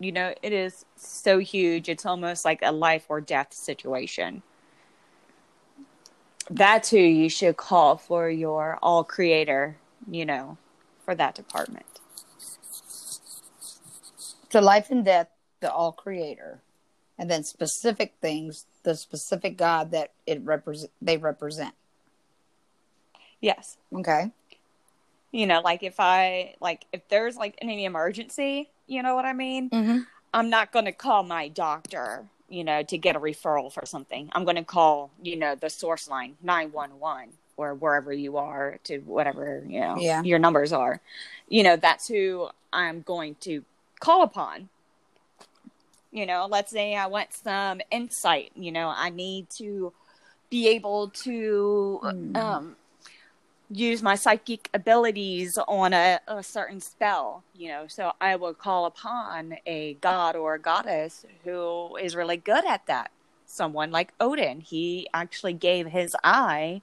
You 0.00 0.12
know, 0.12 0.34
it 0.42 0.52
is 0.52 0.84
so 0.96 1.38
huge. 1.38 1.88
It's 1.88 2.04
almost 2.06 2.44
like 2.44 2.60
a 2.62 2.72
life 2.72 3.06
or 3.08 3.20
death 3.20 3.52
situation. 3.54 4.42
That's 6.50 6.90
who 6.90 6.98
you 6.98 7.28
should 7.28 7.56
call 7.56 7.96
for 7.96 8.28
your 8.30 8.78
all 8.82 9.02
creator, 9.04 9.76
you 10.10 10.24
know, 10.24 10.58
for 11.04 11.14
that 11.14 11.34
department. 11.34 11.86
To 14.50 14.60
life 14.60 14.90
and 14.90 15.04
death, 15.04 15.28
the 15.60 15.72
all 15.72 15.92
creator. 15.92 16.60
And 17.18 17.30
then 17.30 17.44
specific 17.44 18.14
things, 18.20 18.66
the 18.82 18.94
specific 18.94 19.56
God 19.56 19.90
that 19.90 20.12
it 20.26 20.40
represent 20.44 20.92
they 21.02 21.16
represent. 21.16 21.74
Yes. 23.40 23.76
Okay. 23.92 24.30
you 25.32 25.46
know 25.46 25.60
like 25.60 25.82
if 25.82 25.98
i 26.00 26.54
like 26.60 26.86
if 26.92 27.06
there's 27.08 27.36
like 27.36 27.56
any 27.60 27.84
emergency 27.84 28.70
you 28.86 29.02
know 29.02 29.14
what 29.14 29.24
i 29.24 29.32
mean 29.32 29.68
Mm-hmm. 29.70 29.98
i'm 30.32 30.48
not 30.48 30.72
going 30.72 30.84
to 30.86 30.92
call 30.92 31.22
my 31.22 31.48
doctor 31.48 32.24
you 32.48 32.62
know 32.64 32.82
to 32.82 32.96
get 32.98 33.16
a 33.16 33.20
referral 33.20 33.72
for 33.72 33.84
something 33.86 34.28
i'm 34.32 34.44
going 34.44 34.56
to 34.56 34.64
call 34.64 35.10
you 35.22 35.36
know 35.36 35.54
the 35.54 35.68
source 35.70 36.08
line 36.08 36.36
911 36.42 37.30
or 37.56 37.74
wherever 37.74 38.12
you 38.12 38.36
are 38.36 38.78
to 38.84 38.98
whatever 39.00 39.64
you 39.66 39.80
know 39.80 39.96
Yeah. 39.98 40.22
your 40.22 40.38
numbers 40.38 40.72
are 40.72 41.00
you 41.48 41.62
know 41.62 41.76
that's 41.76 42.06
who 42.08 42.48
i'm 42.72 43.02
going 43.02 43.36
to 43.40 43.64
call 44.00 44.22
upon 44.22 44.68
you 46.12 46.26
know 46.26 46.46
let's 46.48 46.70
say 46.70 46.94
i 46.94 47.06
want 47.06 47.32
some 47.32 47.80
insight 47.90 48.52
you 48.54 48.70
know 48.72 48.92
i 48.94 49.10
need 49.10 49.48
to 49.50 49.92
be 50.50 50.68
able 50.68 51.08
to 51.08 52.00
Mm. 52.04 52.36
um 52.36 52.76
use 53.70 54.02
my 54.02 54.14
psychic 54.14 54.70
abilities 54.72 55.58
on 55.66 55.92
a, 55.92 56.20
a 56.28 56.42
certain 56.42 56.80
spell, 56.80 57.42
you 57.54 57.68
know. 57.68 57.86
So 57.88 58.12
I 58.20 58.36
will 58.36 58.54
call 58.54 58.86
upon 58.86 59.56
a 59.66 59.94
god 59.94 60.36
or 60.36 60.54
a 60.54 60.58
goddess 60.58 61.24
who 61.44 61.96
is 61.96 62.14
really 62.14 62.36
good 62.36 62.64
at 62.64 62.86
that. 62.86 63.10
Someone 63.44 63.90
like 63.90 64.12
Odin, 64.20 64.60
he 64.60 65.08
actually 65.14 65.52
gave 65.52 65.88
his 65.88 66.16
eye 66.22 66.82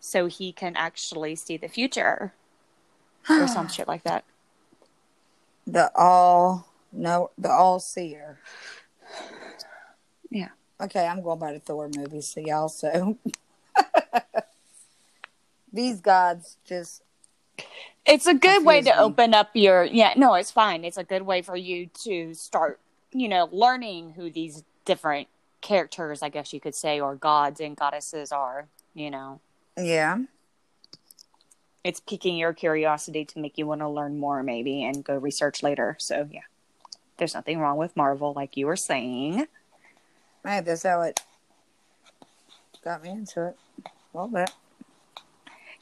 so 0.00 0.26
he 0.26 0.52
can 0.52 0.76
actually 0.76 1.34
see 1.34 1.56
the 1.56 1.68
future 1.68 2.32
or 3.28 3.46
some 3.48 3.68
shit 3.68 3.88
like 3.88 4.04
that. 4.04 4.24
The 5.66 5.90
all 5.94 6.68
no 6.92 7.30
the 7.38 7.50
all 7.50 7.80
seer. 7.80 8.38
Yeah. 10.30 10.50
Okay, 10.80 11.06
I'm 11.06 11.22
going 11.22 11.38
by 11.38 11.52
the 11.52 11.60
Thor 11.60 11.88
movies, 11.94 12.28
so 12.28 12.40
y'all 12.40 12.68
so 12.68 13.16
these 15.74 16.00
gods 16.00 16.56
just 16.64 17.02
It's 18.06 18.26
a 18.26 18.34
good 18.34 18.64
way 18.64 18.80
to 18.80 18.90
me. 18.90 18.96
open 18.96 19.34
up 19.34 19.50
your 19.54 19.84
yeah, 19.84 20.14
no, 20.16 20.34
it's 20.34 20.50
fine. 20.50 20.84
It's 20.84 20.96
a 20.96 21.04
good 21.04 21.22
way 21.22 21.42
for 21.42 21.56
you 21.56 21.88
to 22.04 22.34
start, 22.34 22.80
you 23.12 23.28
know, 23.28 23.48
learning 23.52 24.12
who 24.12 24.30
these 24.30 24.62
different 24.84 25.28
characters, 25.60 26.22
I 26.22 26.28
guess 26.28 26.52
you 26.52 26.60
could 26.60 26.74
say, 26.74 27.00
or 27.00 27.14
gods 27.16 27.60
and 27.60 27.76
goddesses 27.76 28.32
are, 28.32 28.68
you 28.94 29.10
know. 29.10 29.40
yeah. 29.76 30.18
It's 31.82 32.00
piquing 32.00 32.38
your 32.38 32.54
curiosity 32.54 33.26
to 33.26 33.38
make 33.38 33.58
you 33.58 33.66
want 33.66 33.82
to 33.82 33.88
learn 33.88 34.18
more 34.18 34.42
maybe 34.42 34.84
and 34.84 35.04
go 35.04 35.16
research 35.18 35.62
later. 35.62 35.96
So, 35.98 36.26
yeah. 36.32 36.40
There's 37.18 37.34
nothing 37.34 37.58
wrong 37.58 37.76
with 37.76 37.94
Marvel 37.94 38.32
like 38.32 38.56
you 38.56 38.66
were 38.66 38.76
saying. 38.76 39.46
Hey, 40.44 40.60
that's 40.60 40.82
how 40.84 41.02
it 41.02 41.20
got 42.82 43.02
me 43.02 43.10
into 43.10 43.48
it. 43.48 43.56
A 43.84 44.16
little 44.16 44.28
bit. 44.28 44.50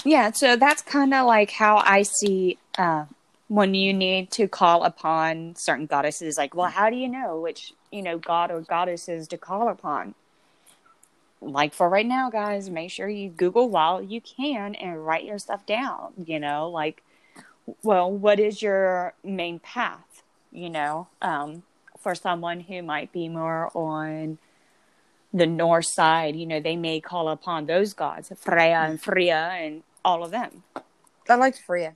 Yeah, 0.04 0.32
so 0.32 0.56
that's 0.56 0.82
kind 0.82 1.14
of 1.14 1.26
like 1.26 1.50
how 1.50 1.76
I 1.76 2.02
see 2.02 2.58
uh, 2.76 3.04
when 3.48 3.74
you 3.74 3.92
need 3.92 4.30
to 4.32 4.48
call 4.48 4.82
upon 4.82 5.54
certain 5.56 5.86
goddesses. 5.86 6.36
Like, 6.36 6.54
well, 6.54 6.70
how 6.70 6.90
do 6.90 6.96
you 6.96 7.08
know 7.08 7.40
which 7.40 7.72
you 7.92 8.02
know 8.02 8.18
god 8.18 8.50
or 8.50 8.60
goddesses 8.60 9.28
to 9.28 9.38
call 9.38 9.68
upon? 9.68 10.14
Like 11.40 11.72
for 11.72 11.88
right 11.88 12.06
now, 12.06 12.30
guys, 12.30 12.68
make 12.68 12.90
sure 12.90 13.08
you 13.08 13.28
Google 13.30 13.68
while 13.68 14.02
you 14.02 14.20
can 14.20 14.74
and 14.74 15.04
write 15.06 15.24
your 15.24 15.38
stuff 15.38 15.66
down. 15.66 16.12
You 16.24 16.40
know, 16.40 16.68
like, 16.68 17.02
well, 17.82 18.10
what 18.10 18.40
is 18.40 18.60
your 18.60 19.14
main 19.22 19.60
path? 19.60 20.22
You 20.50 20.70
know, 20.70 21.08
um, 21.20 21.62
for 21.98 22.14
someone 22.14 22.60
who 22.60 22.82
might 22.82 23.12
be 23.12 23.28
more 23.28 23.70
on 23.76 24.38
the 25.32 25.46
north 25.46 25.86
side, 25.86 26.36
you 26.36 26.46
know, 26.46 26.60
they 26.60 26.76
may 26.76 27.00
call 27.00 27.28
upon 27.28 27.66
those 27.66 27.94
gods, 27.94 28.32
Freya 28.38 28.80
and 28.80 29.00
Freya 29.00 29.50
and 29.54 29.82
all 30.04 30.24
of 30.24 30.30
them. 30.30 30.62
I 31.28 31.34
liked 31.36 31.60
Freya. 31.60 31.94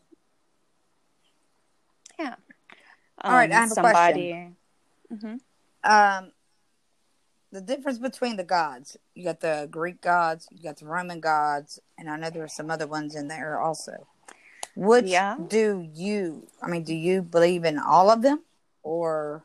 Um, 2.19 3.33
All 3.33 3.33
right, 3.39 3.51
I 3.51 3.55
have 3.55 3.73
a 3.73 3.75
question. 3.75 3.75
somebody. 3.75 4.53
Mhm. 5.13 5.41
Um, 5.85 6.33
the 7.51 7.61
difference 7.61 7.99
between 7.99 8.37
the 8.37 8.45
gods. 8.45 8.97
You 9.15 9.25
got 9.25 9.41
the 9.41 9.69
Greek 9.71 10.01
gods, 10.01 10.47
you 10.51 10.63
got 10.63 10.77
the 10.77 10.87
Roman 10.87 11.21
gods, 11.21 11.81
and 11.99 12.11
I 12.11 12.17
know 12.17 12.31
there 12.31 12.45
are 12.45 12.49
some 12.49 12.71
other 12.71 12.87
ones 12.87 13.15
in 13.15 13.29
there 13.29 13.59
also. 13.61 14.07
Which 14.75 15.07
Yeah. 15.07 15.37
do 15.49 15.89
you? 15.95 16.47
I 16.61 16.69
mean, 16.69 16.83
do 16.85 16.95
you 16.95 17.23
believe 17.23 17.65
in 17.65 17.79
all 17.79 18.11
of 18.11 18.23
them, 18.23 18.45
or? 18.83 19.45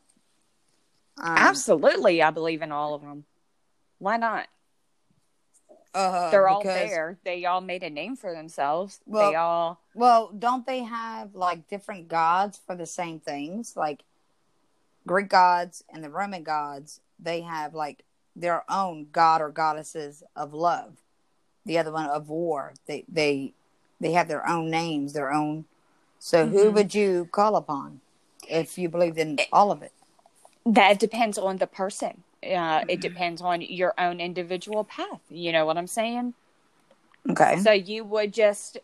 Um, 1.18 1.36
Absolutely, 1.38 2.22
I 2.22 2.30
believe 2.30 2.62
in 2.62 2.72
all 2.72 2.94
of 2.94 3.02
them. 3.02 3.24
Why 3.98 4.16
not? 4.16 4.48
Uh, 5.94 6.30
They're 6.30 6.48
all 6.48 6.62
because- 6.62 6.88
there. 6.90 7.18
They 7.24 7.44
all 7.44 7.60
made 7.60 7.82
a 7.82 7.90
name 7.90 8.16
for 8.16 8.32
themselves. 8.32 9.00
Well- 9.06 9.30
they 9.30 9.36
all. 9.36 9.80
Well, 9.94 10.30
don't 10.36 10.66
they 10.66 10.84
have 10.84 11.34
like 11.34 11.68
different 11.68 12.08
gods 12.08 12.58
for 12.66 12.74
the 12.74 12.86
same 12.86 13.20
things? 13.20 13.76
Like 13.76 14.02
Greek 15.06 15.28
gods 15.28 15.84
and 15.92 16.02
the 16.02 16.08
Roman 16.10 16.42
gods, 16.44 17.00
they 17.18 17.42
have 17.42 17.74
like 17.74 18.04
their 18.34 18.64
own 18.70 19.08
god 19.12 19.42
or 19.42 19.50
goddesses 19.50 20.22
of 20.34 20.54
love. 20.54 20.96
The 21.66 21.78
other 21.78 21.92
one 21.92 22.06
of 22.06 22.28
war. 22.30 22.72
They 22.86 23.04
they 23.08 23.52
they 24.00 24.12
have 24.12 24.28
their 24.28 24.48
own 24.48 24.70
names, 24.70 25.12
their 25.12 25.30
own. 25.32 25.66
So 26.18 26.46
who 26.46 26.70
Mhm. 26.70 26.74
would 26.74 26.94
you 26.94 27.26
call 27.30 27.54
upon 27.56 28.00
if 28.48 28.78
you 28.78 28.88
believed 28.88 29.18
in 29.18 29.38
all 29.52 29.70
of 29.70 29.82
it? 29.82 29.92
That 30.64 30.98
depends 30.98 31.36
on 31.36 31.58
the 31.58 31.66
person. 31.66 32.22
Uh, 32.42 32.46
Mm-hmm. 32.80 32.90
it 32.90 33.00
depends 33.00 33.40
on 33.40 33.60
your 33.60 33.94
own 33.98 34.20
individual 34.20 34.84
path. 34.84 35.20
You 35.30 35.52
know 35.52 35.64
what 35.64 35.76
I'm 35.78 35.86
saying? 35.86 36.34
Okay. 37.30 37.58
So 37.58 37.70
you 37.72 38.04
would 38.04 38.32
just 38.32 38.78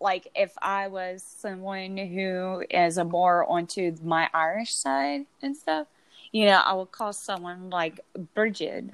like 0.00 0.28
if 0.34 0.52
I 0.62 0.86
was 0.88 1.22
someone 1.22 1.96
who 1.96 2.64
is 2.70 2.96
a 2.98 3.04
more 3.04 3.44
onto 3.50 3.96
my 4.02 4.28
Irish 4.32 4.74
side 4.74 5.26
and 5.42 5.56
stuff, 5.56 5.88
you 6.32 6.46
know, 6.46 6.60
I 6.64 6.72
would 6.72 6.92
call 6.92 7.12
someone 7.12 7.68
like 7.70 8.00
Bridget 8.34 8.84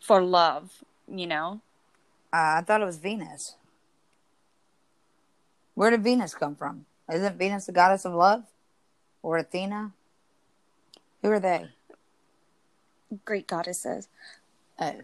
for 0.00 0.22
love, 0.22 0.82
you 1.06 1.26
know. 1.26 1.60
Uh, 2.32 2.58
I 2.58 2.62
thought 2.66 2.80
it 2.80 2.86
was 2.86 2.98
Venus. 2.98 3.56
Where 5.74 5.90
did 5.90 6.02
Venus 6.02 6.34
come 6.34 6.54
from? 6.56 6.86
Isn't 7.12 7.36
Venus 7.38 7.66
the 7.66 7.72
goddess 7.72 8.04
of 8.04 8.14
love? 8.14 8.44
Or 9.22 9.36
Athena? 9.38 9.92
Who 11.22 11.30
are 11.30 11.40
they? 11.40 11.68
Greek 13.24 13.46
goddesses. 13.46 14.08
Oh, 14.78 15.00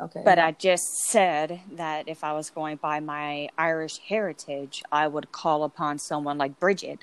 okay. 0.00 0.22
But 0.24 0.38
I 0.38 0.52
just 0.52 0.84
said 1.08 1.60
that 1.72 2.08
if 2.08 2.22
I 2.24 2.32
was 2.32 2.50
going 2.50 2.76
by 2.76 3.00
my 3.00 3.48
Irish 3.58 3.98
heritage, 3.98 4.82
I 4.92 5.06
would 5.08 5.32
call 5.32 5.64
upon 5.64 5.98
someone 5.98 6.38
like 6.38 6.58
Bridget 6.58 7.00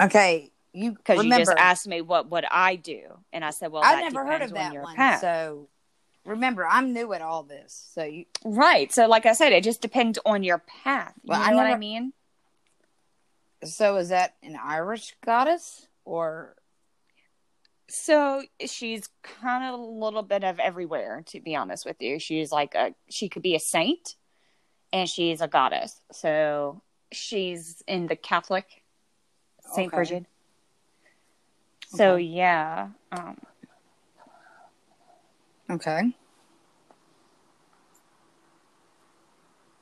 okay, 0.00 0.50
you 0.72 0.92
because 0.92 1.18
you 1.18 1.24
remember 1.24 1.52
just 1.52 1.58
asked 1.58 1.86
me 1.86 2.00
what 2.00 2.30
would 2.30 2.44
I 2.50 2.76
do, 2.76 3.18
and 3.32 3.44
I 3.44 3.50
said, 3.50 3.70
well, 3.70 3.82
I've 3.84 4.00
never 4.00 4.24
heard 4.24 4.42
of 4.42 4.50
on 4.50 4.54
that 4.54 4.74
one. 4.74 4.96
path. 4.96 5.20
So 5.20 5.68
remember, 6.24 6.66
I'm 6.66 6.92
new 6.92 7.12
at 7.12 7.22
all 7.22 7.42
this. 7.42 7.90
So 7.94 8.04
you 8.04 8.24
Right. 8.44 8.92
So, 8.92 9.06
like 9.06 9.26
I 9.26 9.32
said, 9.32 9.52
it 9.52 9.64
just 9.64 9.82
depends 9.82 10.18
on 10.24 10.42
your 10.42 10.58
path. 10.58 11.14
You 11.24 11.30
Well, 11.30 11.40
know 11.50 11.56
I 11.56 11.64
what 11.64 11.66
I 11.66 11.76
mean? 11.76 12.12
so 13.64 13.96
is 13.96 14.08
that 14.08 14.34
an 14.42 14.58
Irish 14.62 15.14
goddess 15.24 15.86
or 16.04 16.56
So 17.92 18.44
she's 18.66 19.08
kind 19.22 19.64
of 19.64 19.80
a 19.80 19.82
little 19.82 20.22
bit 20.22 20.44
of 20.44 20.60
everywhere, 20.60 21.24
to 21.26 21.40
be 21.40 21.56
honest 21.56 21.84
with 21.84 22.00
you. 22.00 22.20
She's 22.20 22.52
like 22.52 22.76
a 22.76 22.94
she 23.08 23.28
could 23.28 23.42
be 23.42 23.56
a 23.56 23.60
saint, 23.60 24.14
and 24.92 25.08
she's 25.08 25.40
a 25.40 25.48
goddess. 25.48 26.00
So 26.12 26.82
she's 27.10 27.82
in 27.88 28.06
the 28.06 28.14
Catholic 28.14 28.84
Saint 29.74 29.88
Okay. 29.88 29.96
Bridget. 29.96 30.26
So 31.88 32.14
Okay. 32.14 32.22
yeah, 32.22 32.90
um, 33.10 33.36
okay? 35.68 36.14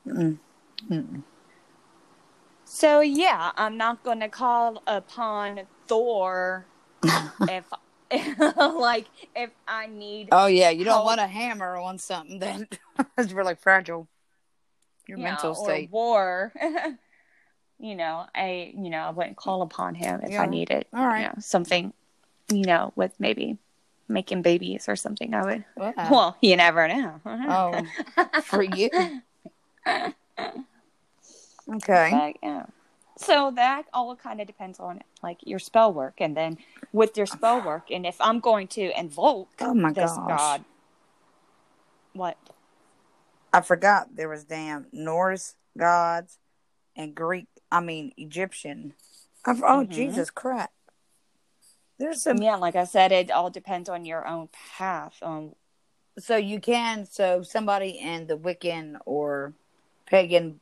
Mm. 0.07 0.39
Mm. 0.89 1.23
so 2.65 3.01
yeah, 3.01 3.51
I'm 3.55 3.77
not 3.77 4.01
going 4.03 4.21
to 4.21 4.29
call 4.29 4.81
upon 4.87 5.61
Thor 5.87 6.65
if, 7.47 7.65
like, 8.57 9.07
if 9.35 9.51
I 9.67 9.87
need 9.87 10.29
Oh 10.31 10.47
yeah, 10.47 10.69
you 10.69 10.83
don't 10.83 10.93
Help. 10.93 11.05
want 11.05 11.21
a 11.21 11.27
hammer 11.27 11.75
on 11.77 11.97
something 11.97 12.39
that 12.39 12.77
is 13.17 13.33
really 13.33 13.55
fragile. 13.55 14.07
Your 15.07 15.17
you 15.17 15.23
mental 15.23 15.55
state. 15.55 15.89
or 15.89 15.91
war. 15.91 16.53
you 17.79 17.95
know, 17.95 18.25
I 18.35 18.73
you 18.75 18.89
know 18.89 18.99
I 18.99 19.09
wouldn't 19.11 19.37
call 19.37 19.61
upon 19.61 19.95
him 19.95 20.21
if 20.23 20.31
Yeah. 20.31 20.41
I 20.43 20.45
needed 20.47 20.85
All 20.93 21.05
right. 21.05 21.21
you 21.21 21.25
know, 21.27 21.33
something, 21.39 21.93
you 22.49 22.65
know, 22.65 22.93
with 22.95 23.13
maybe 23.19 23.57
making 24.07 24.41
babies 24.41 24.89
or 24.89 24.95
something. 24.95 25.33
I 25.33 25.43
would. 25.43 25.65
Wow. 25.77 25.93
Well, 26.09 26.37
you 26.41 26.55
never 26.57 26.87
know. 26.87 27.21
Oh, 27.25 27.85
for 28.43 28.63
you. 28.63 28.89
Okay. 31.75 32.09
But, 32.11 32.35
yeah. 32.41 32.65
So 33.19 33.51
that 33.55 33.83
all 33.93 34.15
kind 34.15 34.39
of 34.39 34.47
depends 34.47 34.79
on 34.79 35.01
like 35.21 35.39
your 35.45 35.59
spell 35.59 35.91
work, 35.91 36.15
and 36.19 36.37
then 36.37 36.57
with 36.93 37.17
your 37.17 37.25
spell 37.25 37.61
work, 37.65 37.91
and 37.91 38.05
if 38.05 38.15
I'm 38.21 38.39
going 38.39 38.67
to 38.69 38.97
invoke 38.97 39.49
Oh 39.59 39.73
my 39.73 39.91
this 39.91 40.15
gosh. 40.15 40.27
god, 40.27 40.65
what? 42.13 42.37
I 43.51 43.61
forgot 43.61 44.15
there 44.15 44.29
was 44.29 44.45
damn 44.45 44.87
Norse 44.93 45.55
gods 45.77 46.37
and 46.95 47.13
Greek. 47.13 47.47
I 47.71 47.81
mean 47.81 48.13
Egyptian. 48.17 48.93
I've, 49.45 49.61
oh 49.63 49.83
Mhm. 49.85 49.93
Jesus 49.93 50.29
crap 50.31 50.71
There's 51.97 52.23
some. 52.23 52.41
Yeah, 52.41 52.55
like 52.55 52.75
I 52.75 52.85
said, 52.85 53.11
it 53.11 53.31
all 53.31 53.49
depends 53.49 53.89
on 53.89 54.05
your 54.05 54.25
own 54.25 54.47
path. 54.77 55.21
On 55.21 55.55
So 56.17 56.37
you 56.37 56.59
can. 56.61 57.05
So 57.05 57.43
somebody 57.43 57.89
in 57.89 58.27
the 58.27 58.37
Wiccan 58.37 58.97
or 59.05 59.53
pagan 60.05 60.61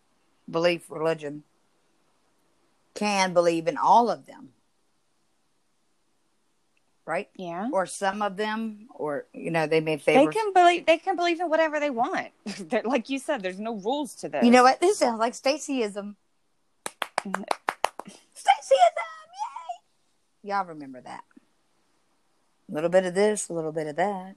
belief 0.49 0.89
religion 0.89 1.43
can 2.97 3.33
believe 3.33 3.67
in 3.67 3.77
all 3.77 4.09
of 4.09 4.25
them, 4.25 4.49
right? 7.05 7.29
yeah. 7.35 7.69
Or 7.71 7.85
some 7.85 8.21
of 8.21 8.37
them, 8.37 8.87
or 8.89 9.25
you 9.33 9.51
know, 9.51 9.67
they 9.67 9.79
may 9.81 9.97
favor 9.97 10.25
They 10.25 10.31
can 10.31 10.53
believe 10.53 10.85
they 10.85 10.97
can 10.97 11.15
believe 11.15 11.39
in 11.39 11.49
whatever 11.49 11.79
they 11.79 11.89
want. 11.89 12.29
Like 12.83 13.09
you 13.09 13.19
said, 13.19 13.41
there's 13.41 13.59
no 13.59 13.75
rules 13.75 14.15
to 14.15 14.29
this. 14.29 14.43
You 14.43 14.51
know 14.51 14.63
what? 14.63 14.81
This 14.81 14.97
sounds 14.97 15.19
like 15.19 15.33
Stacyism. 15.33 16.15
Stacyism! 17.25 17.43
Yay! 19.33 20.49
Y'all 20.49 20.65
remember 20.65 21.01
that. 21.01 21.23
A 22.69 22.73
little 22.73 22.89
bit 22.89 23.05
of 23.05 23.13
this, 23.13 23.49
a 23.49 23.53
little 23.53 23.71
bit 23.71 23.87
of 23.87 23.95
that. 23.97 24.35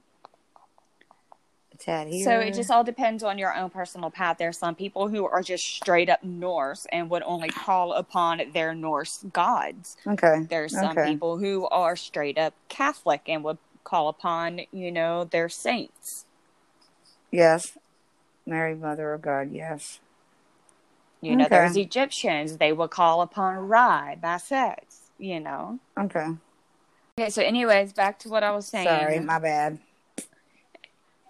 Tad 1.81 2.09
here. 2.09 2.25
So 2.25 2.41
it 2.41 2.55
just 2.55 2.71
all 2.71 2.85
depends 2.85 3.23
on 3.23 3.39
your 3.39 3.57
own 3.57 3.71
personal 3.71 4.11
path. 4.11 4.39
There 4.39 4.49
are 4.49 4.53
some 4.53 4.75
people 4.75 5.09
who 5.09 5.25
are 5.27 5.43
just 5.43 5.65
straight 5.65 6.09
up 6.09 6.23
Norse 6.23 6.87
and 6.93 7.09
would 7.11 7.23
only 7.25 7.49
call 7.49 7.93
upon 7.95 8.43
their 8.53 8.75
Norse 8.75 9.25
gods. 9.33 9.97
okay. 10.07 10.47
There 10.49 10.65
are 10.65 10.69
some 10.69 10.99
Okay. 10.99 11.11
people 11.11 11.39
who 11.39 11.67
are 11.69 11.97
straight 11.97 12.39
up 12.39 12.55
Catholic 12.69 13.23
and 13.27 13.43
would 13.45 13.59
call 13.83 14.09
upon, 14.09 14.61
you 14.73 14.93
know, 14.93 15.25
their 15.25 15.49
saints. 15.49 16.27
Yes. 17.31 17.79
Mary, 18.47 18.75
Mother 18.75 19.13
of 19.15 19.23
God, 19.23 19.51
yes. 19.53 20.01
You 21.23 21.37
know, 21.37 21.45
Okay. 21.45 21.57
there's 21.57 21.77
Egyptians, 21.77 22.57
they 22.59 22.73
would 22.73 22.91
call 22.91 23.23
upon 23.23 23.57
Ra, 23.69 24.15
Bastet, 24.17 24.85
you 25.19 25.39
know. 25.41 25.79
Okay. 25.99 26.27
Okay, 27.19 27.31
so 27.31 27.43
anyways, 27.43 27.93
back 27.93 28.19
to 28.21 28.29
what 28.29 28.43
I 28.43 28.51
was 28.53 28.67
saying. 28.67 28.87
Sorry, 28.87 29.21
my 29.21 29.39
bad. 29.39 29.79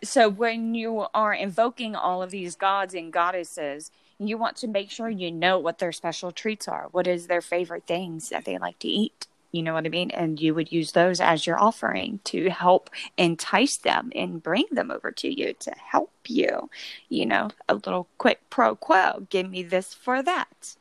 So 0.03 0.29
when 0.29 0.75
you 0.75 1.07
are 1.15 1.35
invoking 1.35 1.95
all 1.95 2.23
of 2.23 2.31
these 2.31 2.55
gods 2.55 2.95
and 2.95 3.13
goddesses 3.13 3.91
you 4.19 4.37
want 4.37 4.57
to 4.57 4.69
make 4.69 4.91
sure 4.91 5.09
you 5.09 5.33
know 5.33 5.59
what 5.59 5.79
their 5.79 5.93
special 5.93 6.31
treats 6.31 6.69
are 6.69 6.89
what 6.93 7.07
is 7.07 7.27
their 7.27 7.41
favorite 7.41 7.87
things 7.87 8.29
that 8.29 8.45
they 8.45 8.59
like 8.59 8.79
to 8.79 8.89
eat 8.89 9.27
you 9.53 9.63
know 9.63 9.75
what 9.75 9.87
i 9.87 9.89
mean 9.89 10.11
and 10.11 10.41
you 10.41 10.55
would 10.55 10.71
use 10.71 10.93
those 10.93 11.21
as 11.21 11.47
your 11.47 11.61
offering 11.61 12.21
to 12.25 12.51
help 12.51 12.91
entice 13.17 13.77
them 13.77 14.13
and 14.15 14.43
bring 14.43 14.65
them 14.71 14.91
over 14.91 15.11
to 15.11 15.29
you 15.29 15.53
to 15.55 15.71
help 15.73 16.13
you 16.27 16.71
you 17.09 17.27
know 17.27 17.51
a 17.69 17.75
little 17.75 18.07
quick 18.19 18.41
pro 18.51 18.77
quo 18.77 19.27
give 19.31 19.49
me 19.49 19.63
this 19.63 19.95
for 19.95 20.23
that 20.23 20.77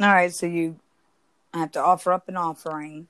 All 0.00 0.08
right, 0.08 0.34
so 0.34 0.46
you 0.46 0.76
have 1.52 1.70
to 1.72 1.80
offer 1.80 2.12
up 2.12 2.28
an 2.28 2.36
offering. 2.36 3.06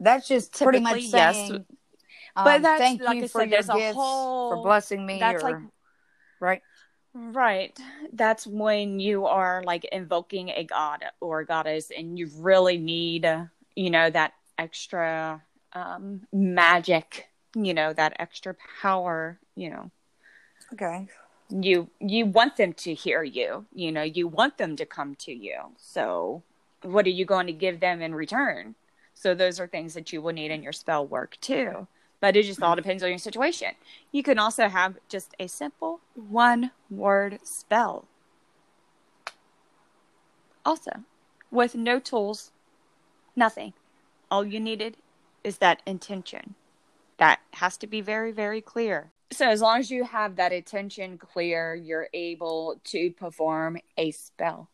That's 0.00 0.26
just 0.26 0.52
pretty 0.52 0.80
much 0.80 0.94
Typically, 0.94 1.18
yes. 1.18 1.50
But 2.44 2.56
um, 2.56 2.62
that's- 2.62 2.78
thank 2.80 3.02
like 3.02 3.16
you 3.16 3.24
I 3.24 3.28
for 3.28 3.40
said, 3.40 3.50
your 3.50 3.62
gifts, 3.62 3.94
for 3.94 4.62
blessing 4.62 5.04
me, 5.04 5.18
that's 5.18 5.42
or 5.42 5.50
like 5.50 5.62
right? 6.40 6.62
Right. 7.14 7.76
That's 8.12 8.46
when 8.46 9.00
you 9.00 9.26
are 9.26 9.62
like 9.64 9.84
invoking 9.86 10.50
a 10.50 10.64
god 10.64 11.04
or 11.20 11.40
a 11.40 11.46
goddess 11.46 11.90
and 11.96 12.18
you 12.18 12.28
really 12.36 12.78
need, 12.78 13.28
you 13.74 13.90
know, 13.90 14.10
that 14.10 14.34
extra 14.56 15.42
um, 15.72 16.20
magic, 16.32 17.28
you 17.56 17.74
know, 17.74 17.92
that 17.92 18.14
extra 18.18 18.54
power, 18.82 19.38
you 19.56 19.70
know. 19.70 19.90
Okay. 20.74 21.08
You 21.50 21.88
you 21.98 22.26
want 22.26 22.56
them 22.56 22.74
to 22.74 22.94
hear 22.94 23.22
you, 23.22 23.64
you 23.72 23.90
know, 23.90 24.02
you 24.02 24.28
want 24.28 24.58
them 24.58 24.76
to 24.76 24.86
come 24.86 25.14
to 25.16 25.32
you. 25.32 25.56
So 25.78 26.42
what 26.82 27.06
are 27.06 27.10
you 27.10 27.24
going 27.24 27.46
to 27.46 27.52
give 27.52 27.80
them 27.80 28.02
in 28.02 28.14
return? 28.14 28.74
So 29.14 29.34
those 29.34 29.58
are 29.58 29.66
things 29.66 29.94
that 29.94 30.12
you 30.12 30.22
will 30.22 30.34
need 30.34 30.50
in 30.52 30.62
your 30.62 30.72
spell 30.72 31.06
work 31.06 31.36
too. 31.40 31.88
But 32.20 32.36
it 32.36 32.44
just 32.44 32.62
all 32.62 32.74
depends 32.74 33.02
on 33.02 33.10
your 33.10 33.18
situation. 33.18 33.72
You 34.10 34.22
can 34.22 34.38
also 34.38 34.68
have 34.68 34.96
just 35.08 35.34
a 35.38 35.46
simple 35.46 36.00
one 36.14 36.72
word 36.90 37.38
spell. 37.44 38.06
Also, 40.64 40.90
with 41.50 41.74
no 41.74 41.98
tools, 41.98 42.50
nothing. 43.36 43.72
All 44.30 44.44
you 44.44 44.60
needed 44.60 44.96
is 45.44 45.58
that 45.58 45.80
intention. 45.86 46.54
That 47.18 47.40
has 47.54 47.76
to 47.78 47.86
be 47.86 48.00
very, 48.00 48.32
very 48.32 48.60
clear. 48.60 49.12
So, 49.30 49.48
as 49.48 49.60
long 49.60 49.78
as 49.80 49.90
you 49.90 50.04
have 50.04 50.36
that 50.36 50.52
intention 50.52 51.18
clear, 51.18 51.74
you're 51.74 52.08
able 52.14 52.80
to 52.84 53.10
perform 53.12 53.78
a 53.96 54.10
spell. 54.10 54.70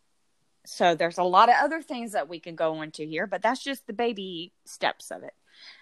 So, 0.65 0.95
there's 0.95 1.19
a 1.19 1.25
lot 1.25 1.49
of 1.49 1.57
other 1.61 1.83
things 1.83 2.13
that 2.13 2.29
we 2.29 2.41
can 2.41 2.55
go 2.55 2.81
into 2.83 3.05
here, 3.05 3.27
but 3.27 3.43
that's 3.43 3.63
just 3.63 3.87
the 3.87 3.93
baby 3.93 4.53
steps 4.65 5.11
of 5.11 5.23
it. 5.23 5.35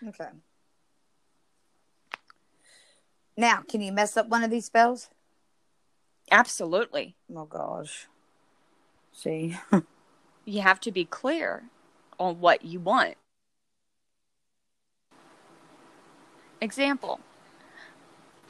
Okay. 0.06 0.30
Now, 3.36 3.62
can 3.68 3.80
you 3.80 3.92
mess 3.92 4.16
up 4.16 4.28
one 4.28 4.44
of 4.44 4.50
these 4.50 4.66
spells? 4.66 5.10
Absolutely. 6.30 7.14
Oh 7.34 7.44
gosh. 7.44 8.06
See. 9.12 9.56
you 10.44 10.60
have 10.62 10.80
to 10.80 10.92
be 10.92 11.04
clear 11.04 11.64
on 12.18 12.40
what 12.40 12.64
you 12.64 12.80
want. 12.80 13.16
Example 16.60 17.20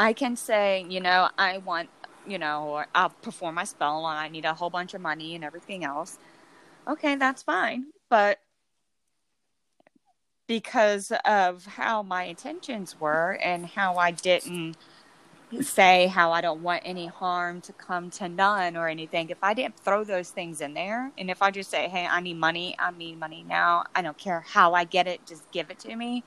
I 0.02 0.12
can 0.12 0.34
say, 0.34 0.84
you 0.88 1.00
know, 1.00 1.28
I 1.38 1.58
want, 1.58 1.88
you 2.26 2.36
know, 2.36 2.64
or 2.64 2.86
I'll 2.92 3.10
perform 3.10 3.54
my 3.54 3.62
spell 3.62 4.06
and 4.08 4.18
I 4.18 4.28
need 4.28 4.44
a 4.44 4.52
whole 4.52 4.68
bunch 4.68 4.94
of 4.94 5.00
money 5.00 5.36
and 5.36 5.44
everything 5.44 5.84
else. 5.84 6.18
Okay, 6.88 7.14
that's 7.14 7.44
fine. 7.44 7.86
But 8.10 8.40
because 10.52 11.10
of 11.24 11.64
how 11.64 12.02
my 12.02 12.24
intentions 12.24 13.00
were 13.00 13.38
and 13.42 13.64
how 13.64 13.96
I 13.96 14.10
didn't 14.10 14.76
say 15.62 16.08
how 16.08 16.30
I 16.30 16.42
don't 16.42 16.62
want 16.62 16.82
any 16.84 17.06
harm 17.06 17.62
to 17.62 17.72
come 17.72 18.10
to 18.10 18.28
none 18.28 18.76
or 18.76 18.86
anything, 18.86 19.30
if 19.30 19.38
I 19.42 19.54
didn't 19.54 19.80
throw 19.80 20.04
those 20.04 20.28
things 20.28 20.60
in 20.60 20.74
there, 20.74 21.10
and 21.16 21.30
if 21.30 21.40
I 21.40 21.50
just 21.50 21.70
say, 21.70 21.88
hey, 21.88 22.06
I 22.06 22.20
need 22.20 22.36
money, 22.36 22.76
I 22.78 22.90
need 22.90 23.18
money 23.18 23.46
now, 23.48 23.84
I 23.94 24.02
don't 24.02 24.18
care 24.18 24.44
how 24.46 24.74
I 24.74 24.84
get 24.84 25.06
it, 25.06 25.26
just 25.26 25.50
give 25.52 25.70
it 25.70 25.78
to 25.78 25.96
me, 25.96 26.22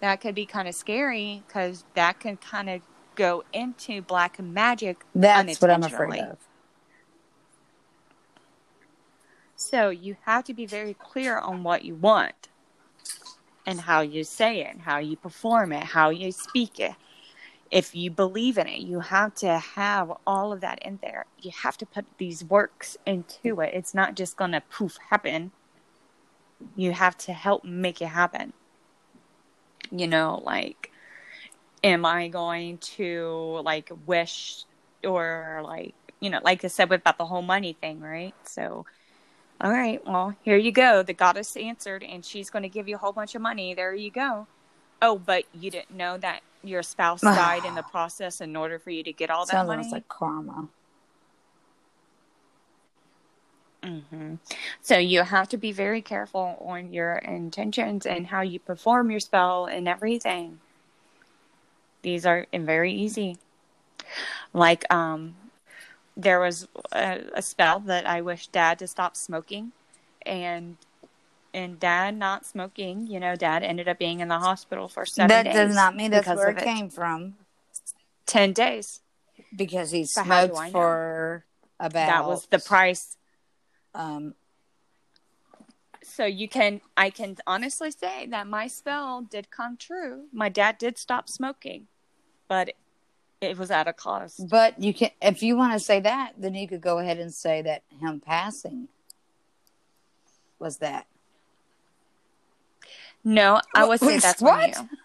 that 0.00 0.20
could 0.20 0.34
be 0.34 0.46
kind 0.46 0.66
of 0.66 0.74
scary 0.74 1.44
because 1.46 1.84
that 1.94 2.18
can 2.18 2.38
kind 2.38 2.68
of 2.68 2.80
go 3.14 3.44
into 3.52 4.02
black 4.02 4.40
magic. 4.40 5.04
That's 5.14 5.62
what 5.62 5.70
I'm 5.70 5.84
afraid 5.84 6.22
of. 6.22 6.38
So 9.54 9.90
you 9.90 10.16
have 10.24 10.42
to 10.44 10.54
be 10.54 10.66
very 10.66 10.94
clear 10.94 11.38
on 11.38 11.62
what 11.62 11.84
you 11.84 11.94
want 11.94 12.49
and 13.66 13.80
how 13.82 14.00
you 14.00 14.24
say 14.24 14.62
it, 14.62 14.78
how 14.80 14.98
you 14.98 15.16
perform 15.16 15.72
it, 15.72 15.84
how 15.84 16.10
you 16.10 16.32
speak 16.32 16.80
it. 16.80 16.94
If 17.70 17.94
you 17.94 18.10
believe 18.10 18.58
in 18.58 18.66
it, 18.66 18.80
you 18.80 19.00
have 19.00 19.34
to 19.36 19.58
have 19.58 20.12
all 20.26 20.52
of 20.52 20.60
that 20.60 20.80
in 20.82 20.98
there. 21.02 21.26
You 21.40 21.52
have 21.62 21.76
to 21.78 21.86
put 21.86 22.04
these 22.18 22.42
works 22.42 22.96
into 23.06 23.60
it. 23.60 23.74
It's 23.74 23.94
not 23.94 24.16
just 24.16 24.36
going 24.36 24.52
to 24.52 24.60
poof 24.60 24.96
happen. 25.10 25.52
You 26.74 26.92
have 26.92 27.16
to 27.18 27.32
help 27.32 27.64
make 27.64 28.02
it 28.02 28.06
happen. 28.06 28.52
You 29.92 30.08
know, 30.08 30.42
like, 30.44 30.90
am 31.84 32.04
I 32.04 32.28
going 32.28 32.78
to 32.78 33.60
like 33.64 33.90
wish 34.06 34.64
or 35.04 35.62
like, 35.64 35.94
you 36.18 36.30
know, 36.30 36.40
like 36.42 36.64
I 36.64 36.68
said 36.68 36.92
about 36.92 37.18
the 37.18 37.24
whole 37.24 37.42
money 37.42 37.76
thing, 37.80 38.00
right? 38.00 38.34
So, 38.44 38.84
all 39.60 39.70
right, 39.70 40.04
well, 40.06 40.34
here 40.42 40.56
you 40.56 40.72
go. 40.72 41.02
The 41.02 41.12
goddess 41.12 41.56
answered, 41.56 42.02
and 42.02 42.24
she's 42.24 42.48
going 42.48 42.62
to 42.62 42.68
give 42.68 42.88
you 42.88 42.94
a 42.94 42.98
whole 42.98 43.12
bunch 43.12 43.34
of 43.34 43.42
money. 43.42 43.74
There 43.74 43.94
you 43.94 44.10
go. 44.10 44.46
Oh, 45.02 45.18
but 45.18 45.44
you 45.52 45.70
didn't 45.70 45.96
know 45.96 46.16
that 46.18 46.40
your 46.62 46.82
spouse 46.82 47.20
died 47.22 47.64
in 47.64 47.74
the 47.74 47.82
process 47.82 48.40
in 48.40 48.56
order 48.56 48.78
for 48.78 48.90
you 48.90 49.02
to 49.02 49.12
get 49.12 49.30
all 49.30 49.44
that 49.46 49.52
Sounds 49.52 49.68
money. 49.68 49.88
like 49.90 50.08
karma. 50.08 50.68
Mm-hmm. 53.82 54.34
So 54.82 54.98
you 54.98 55.22
have 55.22 55.48
to 55.50 55.56
be 55.56 55.72
very 55.72 56.02
careful 56.02 56.58
on 56.60 56.92
your 56.92 57.16
intentions 57.16 58.06
and 58.06 58.26
how 58.26 58.42
you 58.42 58.58
perform 58.58 59.10
your 59.10 59.20
spell 59.20 59.66
and 59.66 59.88
everything. 59.88 60.60
These 62.02 62.26
are 62.26 62.46
very 62.52 62.92
easy. 62.92 63.36
Like 64.52 64.90
um, 64.92 65.34
there 66.22 66.40
was 66.40 66.68
a, 66.92 67.20
a 67.34 67.42
spell 67.42 67.80
that 67.80 68.06
I 68.06 68.20
wished 68.20 68.52
Dad 68.52 68.78
to 68.80 68.86
stop 68.86 69.16
smoking, 69.16 69.72
and 70.22 70.76
and 71.52 71.80
Dad 71.80 72.16
not 72.16 72.46
smoking. 72.46 73.06
You 73.06 73.20
know, 73.20 73.36
Dad 73.36 73.62
ended 73.62 73.88
up 73.88 73.98
being 73.98 74.20
in 74.20 74.28
the 74.28 74.38
hospital 74.38 74.88
for 74.88 75.06
seven 75.06 75.28
that 75.28 75.44
days. 75.44 75.54
That 75.54 75.66
does 75.66 75.74
not 75.74 75.96
mean 75.96 76.10
that's 76.10 76.28
where 76.28 76.50
it, 76.50 76.58
it, 76.58 76.64
came 76.64 76.90
from. 76.90 77.34
Ten 78.26 78.52
days 78.52 79.00
because 79.54 79.90
he 79.90 80.02
do 80.02 80.06
smoked 80.06 80.72
for 80.72 81.44
about 81.78 82.06
that 82.06 82.26
was 82.26 82.46
the 82.46 82.58
price. 82.58 83.16
um 83.94 84.34
So 86.02 86.24
you 86.24 86.48
can, 86.48 86.80
I 86.96 87.10
can 87.10 87.36
honestly 87.46 87.90
say 87.90 88.26
that 88.26 88.46
my 88.46 88.66
spell 88.66 89.22
did 89.22 89.50
come 89.50 89.76
true. 89.76 90.24
My 90.32 90.48
dad 90.48 90.78
did 90.78 90.98
stop 90.98 91.28
smoking, 91.28 91.86
but 92.48 92.74
it 93.40 93.56
was 93.56 93.70
at 93.70 93.88
a 93.88 93.92
cost. 93.92 94.48
but 94.48 94.80
you 94.82 94.92
can 94.92 95.10
if 95.22 95.42
you 95.42 95.56
want 95.56 95.72
to 95.72 95.78
say 95.78 96.00
that 96.00 96.34
then 96.38 96.54
you 96.54 96.68
could 96.68 96.80
go 96.80 96.98
ahead 96.98 97.18
and 97.18 97.32
say 97.32 97.62
that 97.62 97.82
him 98.00 98.20
passing 98.20 98.88
was 100.58 100.78
that 100.78 101.06
No, 103.24 103.60
I 103.74 103.84
would 103.86 104.00
say 104.00 104.18
that's 104.18 104.40
What? 104.42 104.76
on 104.76 104.88
you. 104.90 104.98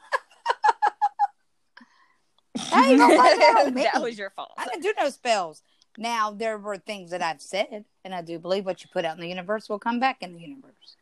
How 2.72 2.90
you 2.90 2.98
gonna 2.98 3.16
that 3.16 3.72
that 3.94 4.02
was 4.02 4.18
your 4.18 4.30
fault. 4.30 4.52
I 4.58 4.66
didn't 4.66 4.84
do 4.84 4.94
no 4.98 5.10
spells. 5.10 5.62
Now 5.98 6.32
there 6.32 6.58
were 6.58 6.78
things 6.78 7.12
that 7.12 7.22
I've 7.22 7.42
said, 7.42 7.86
and 8.04 8.14
I 8.14 8.22
do 8.22 8.40
believe 8.40 8.66
what 8.66 8.84
you 8.84 8.90
put 8.92 9.06
out 9.06 9.16
in 9.16 9.22
the 9.22 9.30
universe 9.30 9.70
will 9.70 9.80
come 9.80 10.00
back 10.00 10.18
in 10.22 10.34
the 10.34 10.40
universe. 10.40 10.96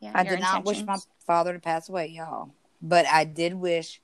Yeah, 0.00 0.12
I 0.14 0.24
did 0.24 0.40
not 0.40 0.64
wish 0.64 0.84
my 0.84 0.98
father 1.26 1.54
to 1.54 1.58
pass 1.58 1.88
away, 1.88 2.08
y'all. 2.08 2.50
But 2.82 3.06
I 3.06 3.24
did 3.24 3.54
wish 3.54 4.00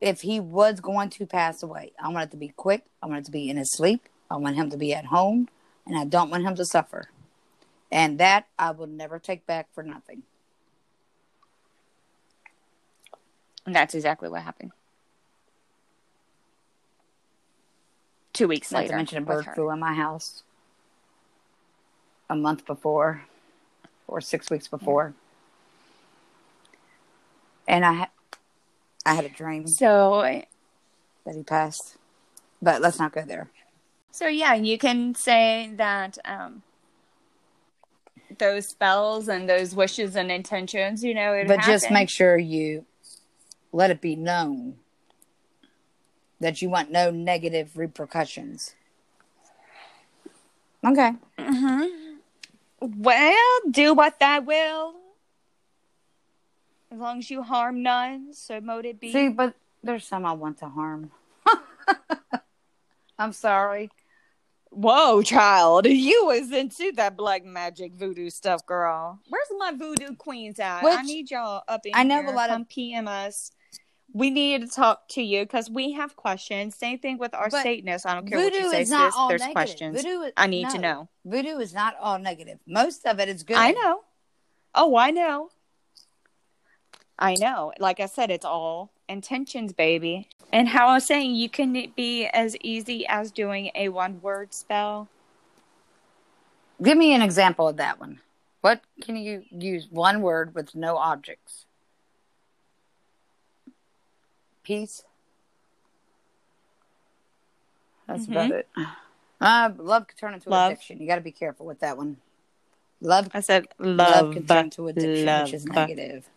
if 0.00 0.22
he 0.22 0.38
was 0.40 0.80
going 0.80 1.10
to 1.10 1.26
pass 1.26 1.62
away, 1.62 1.92
I 2.02 2.08
want 2.08 2.28
it 2.28 2.30
to 2.32 2.36
be 2.36 2.48
quick. 2.48 2.84
I 3.02 3.06
want 3.06 3.20
it 3.20 3.24
to 3.26 3.32
be 3.32 3.50
in 3.50 3.56
his 3.56 3.72
sleep. 3.72 4.08
I 4.30 4.36
want 4.36 4.56
him 4.56 4.70
to 4.70 4.76
be 4.76 4.94
at 4.94 5.06
home, 5.06 5.48
and 5.86 5.98
I 5.98 6.04
don't 6.04 6.30
want 6.30 6.44
him 6.44 6.54
to 6.56 6.64
suffer. 6.64 7.10
And 7.90 8.18
that 8.18 8.46
I 8.58 8.70
will 8.70 8.86
never 8.86 9.18
take 9.18 9.46
back 9.46 9.68
for 9.72 9.82
nothing. 9.82 10.22
And 13.64 13.74
that's 13.74 13.94
exactly 13.94 14.28
what 14.28 14.42
happened. 14.42 14.72
Two 18.32 18.48
weeks 18.48 18.70
Not 18.70 18.80
later. 18.80 18.90
to 18.90 18.96
mention 18.96 19.18
a 19.18 19.20
bird 19.22 19.46
flew 19.54 19.70
in 19.70 19.80
my 19.80 19.94
house 19.94 20.42
a 22.30 22.36
month 22.36 22.66
before 22.66 23.24
or 24.06 24.20
six 24.20 24.50
weeks 24.50 24.68
before. 24.68 25.14
And 27.66 27.84
I, 27.84 28.08
I 29.04 29.14
had 29.14 29.24
a 29.24 29.28
dream 29.28 29.66
So, 29.66 30.22
that 31.24 31.34
he 31.34 31.42
passed. 31.42 31.96
But 32.60 32.80
let's 32.82 32.98
not 32.98 33.12
go 33.12 33.22
there. 33.22 33.48
so 34.10 34.26
yeah, 34.26 34.54
you 34.54 34.78
can 34.78 35.14
say 35.14 35.70
that 35.76 36.18
um, 36.24 36.62
those 38.38 38.68
spells 38.68 39.28
and 39.28 39.48
those 39.48 39.74
wishes 39.74 40.16
and 40.16 40.30
intentions, 40.30 41.04
you 41.04 41.14
know, 41.14 41.32
it 41.34 41.46
but 41.46 41.62
just 41.62 41.90
make 41.90 42.10
sure 42.10 42.36
you 42.36 42.84
let 43.72 43.90
it 43.90 44.00
be 44.00 44.16
known 44.16 44.76
that 46.40 46.62
you 46.62 46.68
want 46.70 46.90
no 46.90 47.10
negative 47.10 47.76
repercussions. 47.76 48.74
Okay. 50.84 51.12
hmm 51.38 51.84
Well, 52.80 53.60
do 53.70 53.94
what 53.94 54.18
thy 54.20 54.38
will. 54.38 54.94
As 56.90 56.98
long 56.98 57.18
as 57.18 57.30
you 57.30 57.42
harm 57.42 57.82
none, 57.82 58.32
so 58.32 58.60
mote 58.60 58.86
it 58.86 58.98
be. 59.00 59.12
See, 59.12 59.28
but 59.28 59.54
there's 59.82 60.06
some 60.06 60.24
I 60.24 60.32
want 60.32 60.58
to 60.58 60.68
harm. 60.68 61.10
I'm 63.18 63.32
sorry. 63.32 63.90
Whoa, 64.70 65.22
child. 65.22 65.86
You 65.86 66.26
was 66.26 66.52
into 66.52 66.92
that 66.96 67.16
black 67.16 67.44
magic 67.44 67.92
voodoo 67.94 68.30
stuff, 68.30 68.64
girl. 68.66 69.18
Where's 69.28 69.48
my 69.58 69.72
voodoo 69.72 70.14
queens 70.14 70.60
at? 70.60 70.84
I 70.84 71.02
need 71.02 71.30
y'all 71.30 71.62
up 71.68 71.84
in 71.84 71.92
here. 71.92 72.00
I 72.00 72.04
know 72.04 72.20
here. 72.22 72.30
a 72.30 72.34
lot 72.34 72.50
of- 72.50 72.54
Come 72.54 72.64
PM 72.66 73.08
us. 73.08 73.50
We 74.14 74.30
need 74.30 74.62
to 74.62 74.68
talk 74.68 75.06
to 75.10 75.22
you 75.22 75.42
because 75.44 75.68
we 75.68 75.92
have 75.92 76.16
questions. 76.16 76.74
Same 76.76 76.98
thing 76.98 77.18
with 77.18 77.34
our 77.34 77.50
But 77.50 77.62
Satanists. 77.62 78.06
I 78.06 78.14
don't 78.14 78.26
care 78.26 78.38
what 78.38 78.54
you 78.54 78.70
say, 78.70 78.80
is 78.82 78.90
not 78.90 79.12
sis. 79.12 79.18
all 79.18 79.28
There's 79.28 79.40
negative. 79.42 79.54
questions. 79.54 79.96
Voodoo 80.02 80.20
is, 80.22 80.32
I 80.36 80.46
need 80.46 80.70
to 80.70 80.78
know. 80.78 81.08
Voodoo 81.26 81.58
is 81.58 81.74
not 81.74 81.94
all 82.00 82.18
negative. 82.18 82.58
Most 82.66 83.04
of 83.06 83.20
it 83.20 83.28
is 83.28 83.42
good. 83.42 83.56
I 83.58 83.72
know. 83.72 84.00
Oh, 84.74 84.96
I 84.96 85.10
know. 85.10 85.50
I 87.18 87.34
know. 87.34 87.72
Like 87.78 88.00
I 88.00 88.06
said, 88.06 88.30
it's 88.30 88.44
all 88.44 88.90
intentions, 89.08 89.72
baby. 89.72 90.28
And 90.52 90.68
how 90.68 90.88
I 90.88 90.94
was 90.94 91.06
saying, 91.06 91.34
you 91.34 91.48
can 91.50 91.92
be 91.96 92.26
as 92.26 92.56
easy 92.62 93.06
as 93.06 93.30
doing 93.32 93.70
a 93.74 93.88
one 93.88 94.20
word 94.22 94.54
spell 94.54 95.08
Give 96.80 96.96
me 96.96 97.12
an 97.12 97.22
example 97.22 97.66
of 97.68 97.78
that 97.78 97.98
one. 97.98 98.20
What 98.60 98.80
can 99.02 99.16
you 99.16 99.42
use 99.50 99.88
one 99.90 100.22
word 100.22 100.54
with 100.54 100.76
no 100.76 100.96
objects? 100.96 101.66
Peace. 104.62 105.02
That's 108.06 108.26
Mhm. 108.26 108.30
about 108.30 108.50
it. 108.52 108.68
Uh, 109.40 109.70
love 109.76 110.06
could 110.06 110.18
turn 110.18 110.34
into 110.34 110.50
Love. 110.50 110.70
addiction. 110.72 111.00
You 111.00 111.08
got 111.08 111.16
to 111.16 111.20
be 111.20 111.32
careful 111.32 111.66
with 111.66 111.80
that 111.80 111.96
one. 111.96 112.18
Love, 113.00 113.28
I 113.34 113.40
said 113.40 113.66
love, 113.78 114.26
love. 114.26 114.34
can 114.34 114.46
turn 114.46 114.64
into 114.66 114.88
addiction, 114.88 115.42
which 115.42 115.54
is 115.54 115.68
love. 115.68 115.88
negative. 115.88 116.28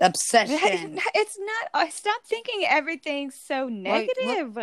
Obsession. 0.00 0.98
It's 1.14 1.38
not. 1.38 1.68
I 1.74 1.88
stop 1.88 2.22
thinking 2.24 2.64
everything's 2.68 3.34
so 3.34 3.68
negative. 3.68 4.56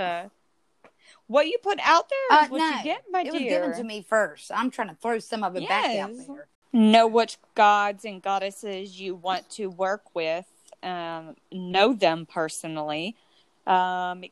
what 1.28 1.48
you 1.48 1.58
put 1.62 1.80
out 1.84 2.10
there 2.10 2.40
is 2.40 2.46
Uh, 2.46 2.50
what 2.50 2.58
no, 2.60 2.70
you 2.78 2.84
get, 2.84 3.04
my 3.12 3.22
it 3.22 3.32
was 3.34 3.42
dear. 3.42 3.50
given 3.62 3.78
to 3.78 3.84
me 3.84 4.02
first. 4.08 4.52
I'm 4.54 4.72
trying 4.72 4.90
to 4.90 4.96
throw 4.96 5.20
some 5.20 5.44
of 5.44 5.56
it 5.56 5.68
back 5.68 5.96
out 5.98 6.12
there. 6.28 6.48
Know 6.72 7.08
which 7.08 7.38
gods 7.56 8.04
and 8.06 8.22
goddesses 8.22 9.00
you 9.00 9.16
want 9.16 9.50
to 9.52 9.68
work 9.68 10.04
with. 10.14 10.46
Um, 10.84 11.36
know 11.52 11.94
them 11.94 12.26
personally. 12.26 13.16
Um, 13.66 14.26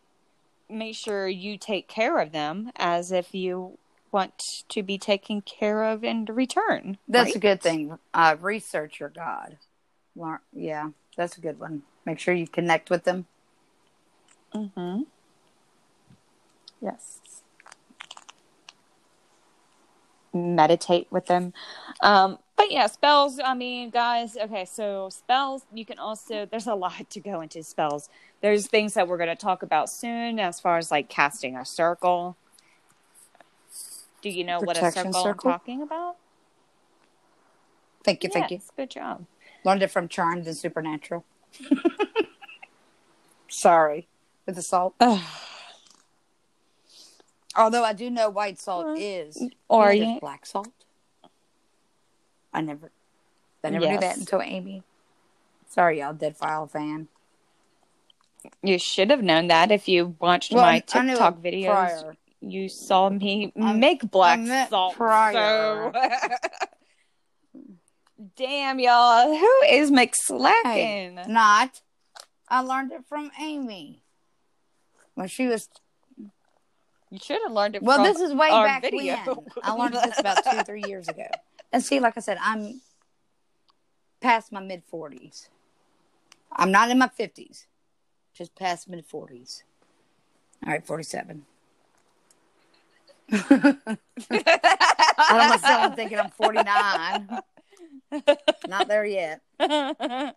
make 0.70 0.96
sure 0.96 1.28
you 1.28 1.58
take 1.58 1.88
care 1.88 2.20
of 2.20 2.32
them 2.32 2.72
as 2.76 3.12
if 3.12 3.34
you 3.34 3.78
want 4.12 4.34
to 4.70 4.84
be 4.84 4.98
taken 4.98 5.42
care 5.42 5.84
of 5.84 6.04
in 6.04 6.26
return. 6.26 6.98
That's 7.08 7.36
a 7.36 7.40
good 7.40 7.62
thing. 7.62 7.98
Uh, 8.14 8.36
research 8.40 9.00
your 9.00 9.10
God. 9.10 9.58
Yeah, 10.54 10.90
that's 11.18 11.38
a 11.38 11.42
good 11.42 11.60
one. 11.60 11.84
Make 12.06 12.20
sure 12.20 12.34
you 12.34 12.48
connect 12.48 12.90
with 12.90 13.04
them. 13.04 13.26
Mm-hmm. 14.54 15.04
Yes. 16.82 17.20
Meditate 20.34 21.08
with 21.12 21.28
them. 21.28 21.54
Um, 22.02 22.40
but 22.56 22.72
yeah, 22.72 22.88
spells, 22.88 23.40
I 23.44 23.54
mean, 23.54 23.90
guys, 23.90 24.38
okay, 24.38 24.66
so 24.66 25.10
spells, 25.10 25.64
you 25.74 25.86
can 25.86 25.98
also, 25.98 26.46
there's 26.46 26.68
a 26.68 26.76
lot 26.76 27.10
to 27.10 27.20
go 27.20 27.42
into 27.42 27.64
spells. 27.64 28.10
There's 28.42 28.68
things 28.68 28.94
that 28.94 29.08
we're 29.08 29.18
going 29.18 29.30
to 29.30 29.36
talk 29.36 29.64
about 29.64 29.90
soon 29.90 30.40
as 30.40 30.60
far 30.60 30.78
as 30.78 30.92
like 30.92 31.10
casting 31.10 31.56
a 31.56 31.66
circle. 31.66 32.36
Do 34.22 34.30
you 34.30 34.44
know 34.44 34.60
what 34.60 34.78
a 34.78 34.92
circle, 34.92 35.14
circle? 35.14 35.50
I'm 35.52 35.60
talking 35.60 35.82
about? 35.82 36.18
Thank 38.04 38.24
you, 38.24 38.30
thank 38.30 38.52
you. 38.52 38.62
Good 38.76 38.90
job. 38.90 39.26
Learned 39.66 39.84
it 39.84 39.92
from 39.92 40.08
Charmed 40.08 40.46
and 40.48 40.56
Supernatural. 40.58 41.24
Sorry, 43.48 44.08
with 44.46 44.56
the 44.56 44.62
salt. 44.62 44.96
Although 47.56 47.84
I 47.84 47.94
do 47.94 48.10
know 48.10 48.30
white 48.30 48.60
salt 48.60 48.86
Uh, 48.88 48.96
is 48.98 49.42
or 49.68 49.94
you- 49.94 50.20
black 50.20 50.46
salt. 50.46 50.70
I 52.54 52.62
never, 52.62 52.92
I 53.64 53.70
never 53.70 53.88
knew 53.88 54.00
that 54.00 54.18
until 54.18 54.42
Amy. 54.42 54.84
Sorry, 55.68 56.00
y'all, 56.00 56.14
Dead 56.14 56.36
File 56.38 56.68
fan. 56.68 57.08
You 58.62 58.78
should 58.78 59.10
have 59.10 59.24
known 59.24 59.48
that 59.48 59.72
if 59.72 59.88
you 59.88 60.16
watched 60.20 60.52
Well, 60.54 60.64
my 60.64 60.80
TikTok 60.80 61.38
videos. 61.42 61.66
prior. 61.72 62.16
You 62.42 62.68
saw 62.70 63.10
me 63.10 63.54
I'm- 63.60 63.80
make 63.80 64.02
black 64.12 64.40
salt. 64.70 64.96
prior. 64.96 65.92
So. 65.94 66.00
Damn, 68.36 68.80
y'all. 68.80 69.36
Who 69.36 69.62
is 69.70 69.92
McSlackin? 69.92 71.28
Not. 71.28 71.82
I 72.48 72.62
learned 72.62 72.92
it 72.92 73.06
from 73.08 73.32
Amy 73.40 74.02
when 75.16 75.28
she 75.28 75.48
was. 75.48 75.70
You 77.12 77.20
should 77.22 77.40
have 77.44 77.52
learned 77.52 77.76
it 77.76 77.84
Well, 77.84 78.04
this 78.04 78.20
is 78.20 78.34
way 78.34 78.50
back 78.50 78.82
video. 78.82 79.18
when. 79.26 79.38
I 79.64 79.76
learned 79.78 79.94
this 79.94 80.20
about 80.20 80.44
two, 80.44 80.64
three 80.64 80.84
years 80.88 81.08
ago. 81.08 81.28
And 81.72 81.84
see, 81.84 82.00
like 82.00 82.18
I 82.18 82.22
said, 82.22 82.38
I'm 82.42 82.82
past 84.20 84.52
my 84.52 84.60
mid 84.62 84.84
forties. 84.84 85.50
I'm 86.52 86.72
not 86.72 86.90
in 86.90 86.98
my 86.98 87.08
fifties, 87.10 87.68
just 88.34 88.56
past 88.56 88.90
mid 88.90 89.06
forties. 89.06 89.64
All 90.66 90.72
right, 90.72 90.86
forty-seven. 90.86 91.46
I 93.32 93.98
don't 95.30 95.50
myself. 95.50 95.64
I'm 95.64 95.94
thinking 95.94 96.20
I'm 96.20 96.30
forty-nine. 96.32 97.30
Not 98.68 98.88
there 98.88 99.06
yet. 99.06 99.42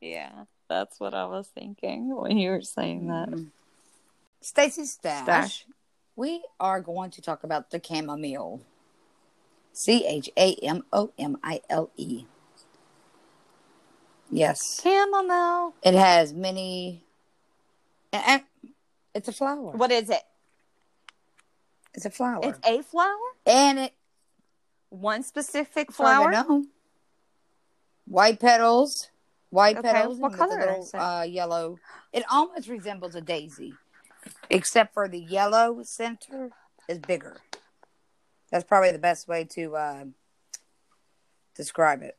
yeah, 0.00 0.44
that's 0.68 1.00
what 1.00 1.14
I 1.14 1.26
was 1.26 1.48
thinking 1.48 2.14
when 2.14 2.38
you 2.38 2.50
were 2.50 2.62
saying 2.62 3.08
that. 3.08 3.30
Mm-hmm. 3.30 3.44
Stacy 4.40 4.84
Stash. 4.84 5.24
Stash. 5.24 5.66
We 6.16 6.42
are 6.58 6.80
going 6.80 7.10
to 7.12 7.22
talk 7.22 7.44
about 7.44 7.70
the 7.70 7.80
chamomile. 7.82 8.60
C 9.72 10.04
H 10.06 10.30
A 10.36 10.54
M 10.56 10.84
O 10.92 11.12
M 11.18 11.38
I 11.42 11.60
L 11.70 11.90
E. 11.96 12.24
Yes. 14.30 14.80
Chamomile. 14.82 15.74
It 15.82 15.94
has 15.94 16.32
many. 16.32 17.04
It's 19.14 19.28
a 19.28 19.32
flower. 19.32 19.72
What 19.72 19.90
is 19.90 20.10
it? 20.10 20.22
It's 21.94 22.04
a 22.04 22.10
flower. 22.10 22.40
It's 22.42 22.58
a 22.64 22.82
flower? 22.82 23.16
and 23.46 23.78
it 23.78 23.94
One 24.90 25.22
specific 25.22 25.92
flower. 25.92 26.30
flower? 26.32 26.62
White 28.10 28.40
petals. 28.40 29.08
White 29.50 29.78
Okay, 29.78 29.92
petals. 29.92 30.18
what 30.18 30.32
and 30.32 30.40
with 30.40 30.48
a 30.48 30.54
color 30.54 30.60
little, 30.60 30.82
is 30.82 30.94
it? 30.94 30.96
Uh, 30.96 31.22
yellow. 31.22 31.78
It 32.12 32.24
almost 32.30 32.68
resembles 32.68 33.14
a 33.14 33.20
daisy, 33.20 33.74
except 34.50 34.92
for 34.94 35.06
the 35.06 35.20
yellow 35.20 35.80
center 35.84 36.50
is 36.88 36.98
bigger. 36.98 37.36
That's 38.50 38.64
probably 38.64 38.90
the 38.90 38.98
best 38.98 39.28
way 39.28 39.44
to 39.44 39.76
uh, 39.76 40.04
describe 41.54 42.02
it. 42.02 42.18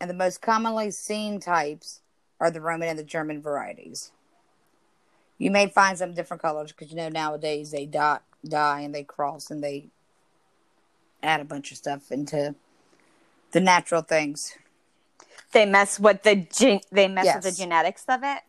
And 0.00 0.08
the 0.08 0.14
most 0.14 0.40
commonly 0.40 0.92
seen 0.92 1.40
types 1.40 2.00
are 2.38 2.52
the 2.52 2.60
Roman 2.60 2.88
and 2.88 2.98
the 2.98 3.02
German 3.04 3.42
varieties. 3.42 4.12
You 5.36 5.50
may 5.50 5.66
find 5.66 5.98
some 5.98 6.14
different 6.14 6.42
colors 6.42 6.70
because 6.70 6.90
you 6.90 6.96
know 6.96 7.08
nowadays 7.08 7.72
they 7.72 7.86
dot, 7.86 8.22
dye 8.48 8.80
and 8.82 8.94
they 8.94 9.02
cross 9.02 9.50
and 9.50 9.64
they 9.64 9.88
add 11.24 11.40
a 11.40 11.44
bunch 11.44 11.72
of 11.72 11.76
stuff 11.76 12.12
into 12.12 12.54
the 13.50 13.60
natural 13.60 14.02
things. 14.02 14.54
They 15.52 15.66
mess 15.66 15.98
with 15.98 16.22
the 16.22 16.36
gen- 16.36 16.80
they 16.92 17.08
mess 17.08 17.34
with 17.34 17.44
the 17.44 17.62
genetics 17.62 18.04
of 18.08 18.22
it. 18.22 18.42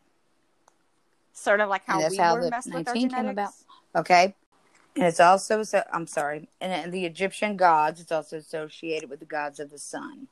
Sort 1.33 1.61
of 1.61 1.69
like 1.69 1.83
how 1.85 2.07
we 2.09 2.17
how 2.17 2.35
were 2.35 2.49
messed 2.49 2.67
with 2.67 2.87
our 2.87 2.93
19 2.93 2.93
came 2.93 3.09
genetics. 3.09 3.63
about. 3.93 4.01
Okay. 4.01 4.35
And 4.95 5.05
it's 5.05 5.19
also, 5.19 5.63
so, 5.63 5.83
I'm 5.93 6.07
sorry, 6.07 6.49
and 6.59 6.91
the 6.91 7.05
Egyptian 7.05 7.55
gods, 7.55 8.01
it's 8.01 8.11
also 8.11 8.37
associated 8.37 9.09
with 9.09 9.19
the 9.19 9.25
gods 9.25 9.59
of 9.59 9.69
the 9.69 9.77
sun. 9.77 10.27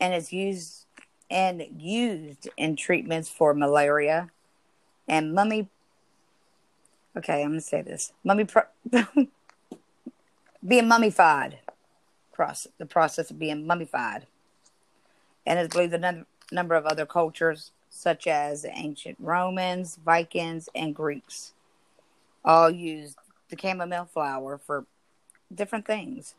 And 0.00 0.12
it's 0.12 0.32
used 0.32 0.86
and 1.30 1.64
used 1.78 2.48
in 2.56 2.74
treatments 2.74 3.28
for 3.28 3.54
malaria 3.54 4.30
and 5.06 5.32
mummy. 5.32 5.68
Okay, 7.16 7.42
I'm 7.42 7.50
going 7.50 7.60
to 7.60 7.66
say 7.66 7.82
this. 7.82 8.12
Mummy, 8.24 8.44
pro- 8.44 8.62
being 10.66 10.88
mummified. 10.88 11.58
Process, 12.32 12.72
the 12.78 12.86
process 12.86 13.30
of 13.30 13.38
being 13.38 13.66
mummified. 13.66 14.26
And 15.46 15.58
it's 15.58 15.74
believed 15.74 15.94
a 15.94 15.98
num- 15.98 16.26
number 16.50 16.74
of 16.74 16.86
other 16.86 17.06
cultures, 17.06 17.72
such 17.90 18.26
as 18.26 18.62
the 18.62 18.70
ancient 18.70 19.16
Romans, 19.20 19.98
Vikings, 20.04 20.68
and 20.74 20.94
Greeks, 20.94 21.52
all 22.44 22.70
used 22.70 23.16
the 23.48 23.56
chamomile 23.60 24.06
flower 24.06 24.58
for 24.58 24.86
different 25.54 25.86
things. 25.86 26.34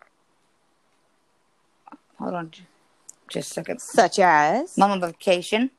Hold 2.17 2.33
on 2.35 2.51
just 3.29 3.51
a 3.51 3.53
second. 3.53 3.81
Such 3.81 4.19
as 4.19 4.77
Mummification. 4.77 5.71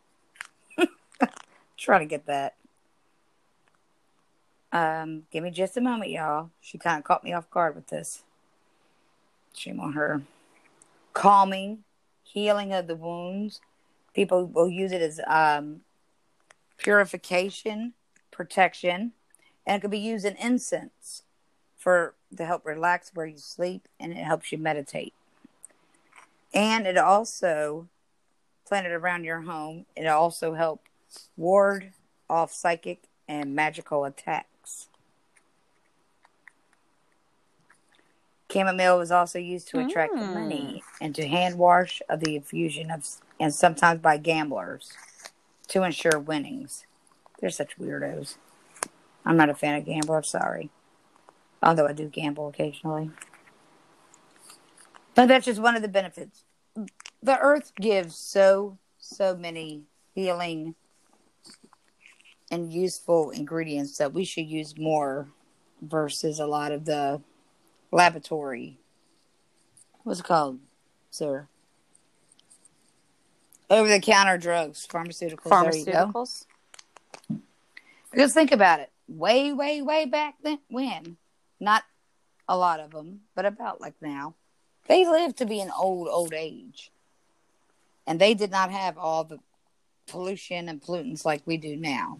Try 1.76 1.98
to 1.98 2.04
get 2.04 2.26
that. 2.26 2.54
Um, 4.72 5.22
give 5.30 5.44
me 5.44 5.50
just 5.50 5.76
a 5.76 5.80
moment, 5.80 6.10
y'all. 6.10 6.50
She 6.60 6.78
kind 6.78 6.98
of 6.98 7.04
caught 7.04 7.22
me 7.22 7.32
off 7.32 7.48
guard 7.50 7.76
with 7.76 7.86
this. 7.86 8.24
Shame 9.54 9.78
on 9.78 9.92
her. 9.92 10.22
Calming, 11.12 11.84
healing 12.34 12.72
of 12.72 12.88
the 12.88 12.96
wounds. 12.96 13.60
People 14.12 14.44
will 14.44 14.68
use 14.68 14.92
it 14.92 15.00
as 15.00 15.20
um, 15.26 15.80
purification, 16.76 17.94
protection, 18.30 19.12
and 19.64 19.78
it 19.78 19.80
could 19.80 19.90
be 19.90 19.98
used 19.98 20.26
in 20.26 20.36
incense 20.36 21.22
for 21.78 22.14
to 22.36 22.44
help 22.44 22.66
relax 22.66 23.12
where 23.14 23.26
you 23.26 23.38
sleep, 23.38 23.86
and 24.00 24.12
it 24.12 24.24
helps 24.24 24.50
you 24.50 24.58
meditate. 24.58 25.14
And 26.52 26.86
it 26.86 26.98
also 26.98 27.88
planted 28.66 28.92
around 28.92 29.24
your 29.24 29.42
home. 29.42 29.86
It 29.94 30.06
also 30.06 30.54
helps 30.54 30.90
ward 31.36 31.92
off 32.28 32.52
psychic 32.52 33.04
and 33.28 33.54
magical 33.54 34.04
attacks. 34.04 34.48
Chamomile 38.54 38.96
was 38.96 39.10
also 39.10 39.38
used 39.40 39.66
to 39.68 39.80
attract 39.80 40.14
Mm. 40.14 40.32
money 40.32 40.84
and 41.00 41.12
to 41.16 41.26
hand 41.26 41.58
wash 41.58 42.00
of 42.08 42.20
the 42.20 42.36
infusion 42.36 42.88
of, 42.90 43.04
and 43.40 43.52
sometimes 43.52 44.00
by 44.00 44.16
gamblers 44.16 44.92
to 45.68 45.82
ensure 45.82 46.20
winnings. 46.20 46.86
They're 47.40 47.50
such 47.50 47.76
weirdos. 47.78 48.36
I'm 49.24 49.36
not 49.36 49.50
a 49.50 49.54
fan 49.54 49.74
of 49.74 49.84
gamblers, 49.84 50.28
sorry. 50.28 50.70
Although 51.62 51.88
I 51.88 51.92
do 51.92 52.08
gamble 52.08 52.46
occasionally. 52.48 53.10
But 55.16 55.26
that's 55.26 55.46
just 55.46 55.60
one 55.60 55.74
of 55.74 55.82
the 55.82 55.88
benefits. 55.88 56.44
The 57.22 57.38
earth 57.40 57.72
gives 57.74 58.16
so, 58.16 58.78
so 58.98 59.36
many 59.36 59.82
healing 60.14 60.76
and 62.50 62.72
useful 62.72 63.30
ingredients 63.30 63.98
that 63.98 64.12
we 64.12 64.24
should 64.24 64.46
use 64.46 64.78
more 64.78 65.28
versus 65.82 66.38
a 66.38 66.46
lot 66.46 66.70
of 66.70 66.84
the 66.84 67.20
laboratory. 67.94 68.76
What's 70.02 70.20
it 70.20 70.26
called, 70.26 70.58
sir? 71.10 71.46
Over 73.70 73.88
the 73.88 74.00
counter 74.00 74.36
drugs, 74.36 74.86
pharmaceuticals. 74.86 75.48
Pharmaceuticals. 75.48 76.46
Because 78.10 78.34
think 78.34 78.52
about 78.52 78.80
it. 78.80 78.90
Way, 79.08 79.52
way, 79.52 79.80
way 79.80 80.06
back 80.06 80.34
then, 80.42 80.58
when, 80.68 81.16
not 81.60 81.84
a 82.48 82.56
lot 82.56 82.80
of 82.80 82.90
them, 82.90 83.20
but 83.34 83.46
about 83.46 83.80
like 83.80 83.94
now, 84.00 84.34
they 84.88 85.06
lived 85.06 85.38
to 85.38 85.46
be 85.46 85.60
an 85.60 85.70
old, 85.78 86.08
old 86.08 86.34
age. 86.34 86.90
And 88.06 88.20
they 88.20 88.34
did 88.34 88.50
not 88.50 88.70
have 88.70 88.98
all 88.98 89.24
the 89.24 89.38
pollution 90.08 90.68
and 90.68 90.82
pollutants 90.82 91.24
like 91.24 91.42
we 91.46 91.56
do 91.56 91.76
now. 91.76 92.18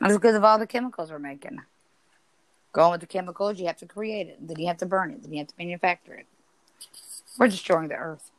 That's 0.00 0.14
because 0.14 0.34
of 0.34 0.42
all 0.42 0.58
the 0.58 0.66
chemicals 0.66 1.10
we're 1.10 1.18
making. 1.18 1.60
Going 2.72 2.92
with 2.92 3.00
the 3.00 3.06
chemicals, 3.06 3.58
you 3.58 3.66
have 3.66 3.78
to 3.78 3.86
create 3.86 4.28
it. 4.28 4.38
Then 4.46 4.58
you 4.58 4.66
have 4.68 4.78
to 4.78 4.86
burn 4.86 5.10
it. 5.10 5.22
Then 5.22 5.32
you 5.32 5.38
have 5.38 5.48
to 5.48 5.54
manufacture 5.58 6.14
it. 6.14 6.26
We're 7.38 7.48
destroying 7.48 7.88
the 7.88 7.96
earth. 7.96 8.30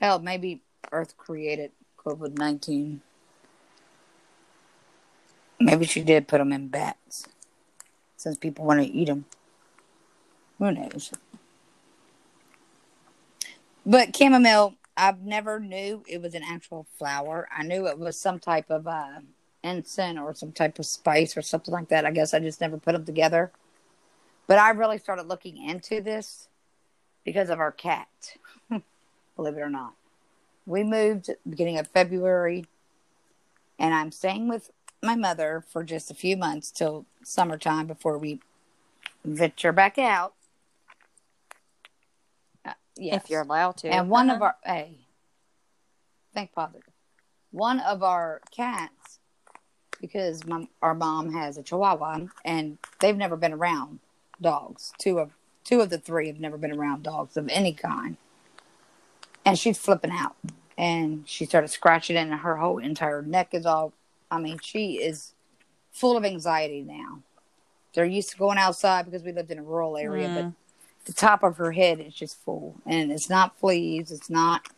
Hell, 0.00 0.18
maybe 0.18 0.62
Earth 0.90 1.16
created 1.16 1.72
COVID 1.98 2.36
19. 2.36 3.02
Maybe 5.60 5.86
she 5.86 6.02
did 6.02 6.26
put 6.26 6.38
them 6.38 6.52
in 6.52 6.68
bats 6.68 7.28
since 8.16 8.36
people 8.36 8.64
want 8.64 8.80
to 8.80 8.86
eat 8.86 9.06
them. 9.06 9.26
Who 10.58 10.72
knows? 10.72 11.12
But 13.86 14.16
chamomile, 14.16 14.74
I've 14.96 15.22
never 15.22 15.60
knew 15.60 16.02
it 16.08 16.20
was 16.20 16.34
an 16.34 16.42
actual 16.44 16.86
flower. 16.98 17.48
I 17.56 17.62
knew 17.62 17.86
it 17.86 17.98
was 17.98 18.18
some 18.18 18.38
type 18.38 18.70
of 18.70 18.86
uh, 18.86 19.20
incense 19.62 20.18
or 20.18 20.34
some 20.34 20.52
type 20.52 20.78
of 20.78 20.86
spice 20.86 21.36
or 21.36 21.42
something 21.42 21.72
like 21.72 21.88
that. 21.88 22.04
I 22.04 22.10
guess 22.10 22.34
I 22.34 22.40
just 22.40 22.60
never 22.60 22.78
put 22.78 22.92
them 22.92 23.04
together. 23.04 23.52
But 24.46 24.58
I 24.58 24.70
really 24.70 24.98
started 24.98 25.26
looking 25.28 25.56
into 25.56 26.00
this 26.00 26.48
because 27.24 27.48
of 27.50 27.60
our 27.60 27.72
cat. 27.72 28.08
Believe 29.36 29.56
it 29.56 29.60
or 29.60 29.70
not. 29.70 29.94
We 30.66 30.84
moved 30.84 31.30
beginning 31.48 31.78
of 31.78 31.86
February 31.88 32.66
and 33.78 33.94
I'm 33.94 34.12
staying 34.12 34.48
with 34.48 34.70
my 35.02 35.14
mother 35.16 35.64
for 35.68 35.82
just 35.82 36.10
a 36.10 36.14
few 36.14 36.36
months 36.36 36.70
till 36.70 37.06
summertime 37.24 37.86
before 37.86 38.18
we 38.18 38.40
venture 39.24 39.72
back 39.72 39.98
out. 39.98 40.34
Uh, 42.64 42.72
yes. 42.96 43.24
If 43.24 43.30
you're 43.30 43.42
allowed 43.42 43.76
to. 43.78 43.88
And 43.88 44.08
one 44.10 44.30
of 44.30 44.40
Uh-huh. 44.42 44.52
our 44.64 44.74
hey, 44.74 44.98
think 46.34 46.52
positive. 46.52 46.82
One 47.50 47.80
of 47.80 48.02
our 48.02 48.40
cats, 48.50 49.01
because 50.02 50.44
my, 50.44 50.68
our 50.82 50.94
mom 50.94 51.32
has 51.32 51.56
a 51.56 51.62
Chihuahua, 51.62 52.26
and 52.44 52.76
they've 53.00 53.16
never 53.16 53.36
been 53.36 53.54
around 53.54 54.00
dogs. 54.42 54.92
Two 54.98 55.18
of 55.18 55.30
two 55.64 55.80
of 55.80 55.88
the 55.88 55.98
three 55.98 56.26
have 56.26 56.40
never 56.40 56.58
been 56.58 56.76
around 56.76 57.04
dogs 57.04 57.38
of 57.38 57.48
any 57.48 57.72
kind. 57.72 58.18
And 59.46 59.58
she's 59.58 59.78
flipping 59.78 60.10
out, 60.10 60.36
and 60.76 61.26
she 61.26 61.46
started 61.46 61.68
scratching, 61.68 62.16
and 62.16 62.34
her 62.34 62.56
whole 62.56 62.76
entire 62.78 63.22
neck 63.22 63.54
is 63.54 63.64
all. 63.64 63.94
I 64.30 64.38
mean, 64.38 64.58
she 64.62 64.94
is 64.94 65.32
full 65.92 66.16
of 66.18 66.24
anxiety 66.24 66.82
now. 66.82 67.22
They're 67.94 68.04
used 68.04 68.30
to 68.30 68.36
going 68.36 68.58
outside 68.58 69.04
because 69.04 69.22
we 69.22 69.32
lived 69.32 69.50
in 69.50 69.58
a 69.58 69.62
rural 69.62 69.96
area, 69.96 70.28
but 70.28 70.44
Mm. 70.44 70.54
the 71.04 71.12
top 71.12 71.42
of 71.42 71.56
her 71.58 71.72
head 71.72 72.00
is 72.00 72.14
just 72.14 72.42
full 72.44 72.76
and 72.86 73.10
it's 73.10 73.28
not 73.28 73.58
fleas 73.58 74.12
it's 74.12 74.30
not 74.30 74.68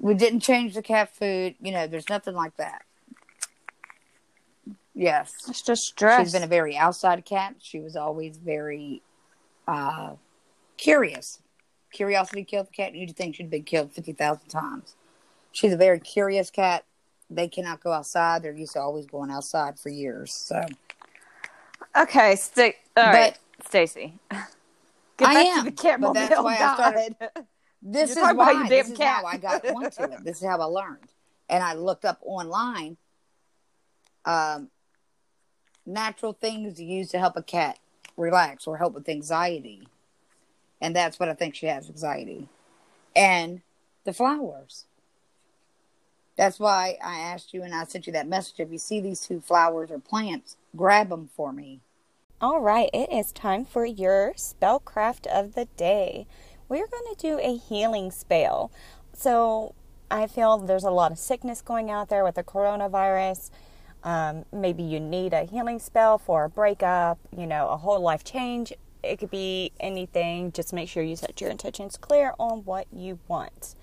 we 0.00 0.14
didn't 0.14 0.40
change 0.40 0.74
the 0.74 0.80
cat 0.82 1.14
food 1.14 1.54
you 1.60 1.70
know 1.70 1.86
there's 1.86 2.08
nothing 2.08 2.34
like 2.34 2.56
that 2.56 2.82
yes 5.00 5.32
It's 5.48 5.62
just 5.62 5.84
stress. 5.84 6.20
she's 6.20 6.32
been 6.32 6.42
a 6.42 6.46
very 6.48 6.76
outside 6.76 7.24
cat 7.24 7.54
she 7.60 7.78
was 7.78 7.94
always 7.94 8.36
very 8.36 9.00
uh 9.68 10.14
curious 10.76 11.40
curiosity 11.92 12.42
killed 12.44 12.66
the 12.66 12.72
cat 12.72 12.94
you'd 12.94 13.16
think 13.16 13.36
she'd 13.36 13.48
been 13.50 13.62
killed 13.62 13.92
50,000 13.92 14.48
times 14.48 14.96
she's 15.52 15.72
a 15.72 15.76
very 15.76 16.00
curious 16.00 16.50
cat 16.50 16.84
they 17.30 17.46
cannot 17.48 17.80
go 17.80 17.92
outside 17.92 18.42
they're 18.42 18.52
used 18.56 18.72
to 18.72 18.80
always 18.80 19.06
going 19.06 19.30
outside 19.30 19.78
for 19.78 19.88
years 19.88 20.32
so 20.34 20.60
okay, 21.96 22.34
stay. 22.36 22.74
All 22.96 23.04
But- 23.04 23.12
right, 23.14 23.38
Stacy. 23.66 24.18
Get 24.30 25.28
I 25.28 25.34
back 25.34 25.46
am, 25.46 25.64
to 25.64 25.70
the 25.70 25.82
chamomile. 25.82 26.12
but 26.14 26.28
that's 26.28 26.42
why 26.42 26.54
I 26.54 26.74
started- 26.74 27.16
This 27.82 28.14
You're 28.16 28.24
is 28.24 28.30
about 28.32 28.36
why. 28.36 28.52
your 28.52 28.68
This 28.68 28.90
is 28.90 28.98
cat. 28.98 29.22
how 29.22 29.26
I 29.26 29.36
got 29.36 29.64
onto 29.64 30.02
it. 30.02 30.24
This 30.24 30.38
is 30.42 30.44
how 30.48 30.60
I 30.60 30.64
learned. 30.64 31.08
And 31.48 31.62
I 31.62 31.74
looked 31.74 32.04
up 32.04 32.18
online 32.22 32.96
um, 34.24 34.68
natural 35.88 36.32
things 36.32 36.74
to 36.74 36.84
use 36.84 37.08
to 37.10 37.18
help 37.18 37.36
a 37.36 37.42
cat 37.42 37.78
relax 38.16 38.66
or 38.66 38.76
help 38.76 38.94
with 38.94 39.08
anxiety. 39.08 39.88
And 40.80 40.94
that's 40.94 41.18
what 41.18 41.28
I 41.28 41.34
think 41.34 41.54
she 41.54 41.66
has 41.66 41.88
anxiety. 41.88 42.48
And 43.16 43.62
the 44.04 44.12
flowers. 44.12 44.84
That's 46.36 46.60
why 46.60 46.98
I 47.02 47.18
asked 47.18 47.52
you 47.52 47.62
and 47.64 47.74
I 47.74 47.84
sent 47.84 48.06
you 48.06 48.12
that 48.12 48.28
message. 48.28 48.60
If 48.60 48.70
you 48.70 48.78
see 48.78 49.00
these 49.00 49.20
two 49.20 49.40
flowers 49.40 49.90
or 49.90 49.98
plants, 49.98 50.56
grab 50.76 51.08
them 51.08 51.28
for 51.34 51.52
me. 51.52 51.80
All 52.40 52.60
right, 52.60 52.88
it 52.94 53.12
is 53.12 53.32
time 53.32 53.64
for 53.64 53.84
your 53.84 54.34
spellcraft 54.34 55.26
of 55.26 55.54
the 55.54 55.64
day. 55.76 56.28
We're 56.68 56.86
going 56.86 57.14
to 57.14 57.20
do 57.20 57.40
a 57.40 57.56
healing 57.56 58.12
spell. 58.12 58.70
So, 59.12 59.74
I 60.10 60.28
feel 60.28 60.56
there's 60.58 60.84
a 60.84 60.92
lot 60.92 61.10
of 61.10 61.18
sickness 61.18 61.60
going 61.60 61.90
out 61.90 62.08
there 62.08 62.22
with 62.22 62.36
the 62.36 62.44
coronavirus. 62.44 63.50
Um, 64.04 64.44
maybe 64.52 64.82
you 64.82 65.00
need 65.00 65.32
a 65.32 65.44
healing 65.44 65.78
spell 65.78 66.18
for 66.18 66.44
a 66.44 66.48
breakup, 66.48 67.18
you 67.36 67.46
know, 67.46 67.68
a 67.68 67.76
whole 67.76 68.00
life 68.00 68.24
change. 68.24 68.72
It 69.02 69.18
could 69.18 69.30
be 69.30 69.72
anything. 69.80 70.52
Just 70.52 70.72
make 70.72 70.88
sure 70.88 71.02
you 71.02 71.16
set 71.16 71.40
your 71.40 71.50
intentions 71.50 71.96
clear 71.96 72.34
on 72.38 72.64
what 72.64 72.86
you 72.92 73.18
want. 73.28 73.74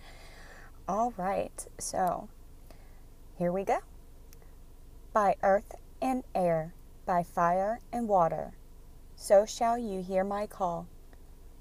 All 0.87 1.13
right, 1.17 1.65
so 1.79 2.29
here 3.37 3.51
we 3.51 3.63
go. 3.63 3.79
By 5.13 5.35
earth 5.41 5.75
and 6.01 6.23
air, 6.33 6.73
by 7.05 7.23
fire 7.23 7.79
and 7.91 8.07
water, 8.07 8.53
so 9.15 9.45
shall 9.45 9.77
you 9.77 10.01
hear 10.03 10.23
my 10.23 10.45
call. 10.45 10.87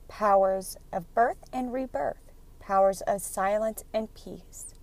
Powers 0.08 0.76
of 0.92 1.12
birth 1.14 1.38
and 1.52 1.72
rebirth, 1.72 2.32
powers 2.60 3.00
of 3.02 3.22
silence 3.22 3.84
and 3.92 4.12
peace, 4.14 4.74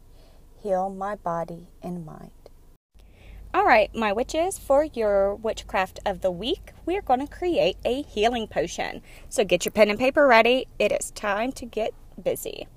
heal 0.62 0.90
my 0.90 1.16
body 1.16 1.68
and 1.84 2.06
mind. 2.06 2.41
All 3.54 3.66
right, 3.66 3.94
my 3.94 4.14
witches, 4.14 4.58
for 4.58 4.86
your 4.86 5.36
witchcraft 5.36 6.00
of 6.06 6.22
the 6.22 6.32
week, 6.32 6.72
we're 6.86 7.02
going 7.02 7.20
to 7.20 7.28
create 7.28 7.76
a 7.84 8.02
healing 8.04 8.48
potion. 8.48 9.02
So 9.28 9.44
get 9.44 9.66
your 9.66 9.74
pen 9.74 9.90
and 9.90 10.00
paper 10.00 10.26
ready. 10.26 10.68
It 10.80 10.94
is 10.94 11.12
time 11.12 11.52
to 11.54 11.66
get 11.66 11.94
busy. 12.22 12.70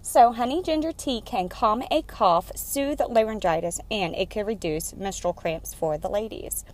So, 0.00 0.32
honey 0.32 0.62
ginger 0.62 0.92
tea 0.92 1.20
can 1.20 1.50
calm 1.50 1.82
a 1.90 2.00
cough, 2.00 2.50
soothe 2.56 3.00
laryngitis, 3.10 3.78
and 3.90 4.14
it 4.14 4.30
can 4.30 4.46
reduce 4.46 4.94
menstrual 4.94 5.34
cramps 5.34 5.74
for 5.74 5.98
the 5.98 6.08
ladies. 6.08 6.64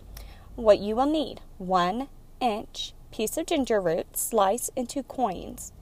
What 0.55 0.79
you 0.79 0.95
will 0.95 1.07
need 1.07 1.41
one 1.59 2.09
inch 2.41 2.93
piece 3.11 3.37
of 3.37 3.47
ginger 3.47 3.81
root 3.81 4.17
sliced 4.17 4.71
into 4.77 5.03
coins, 5.03 5.73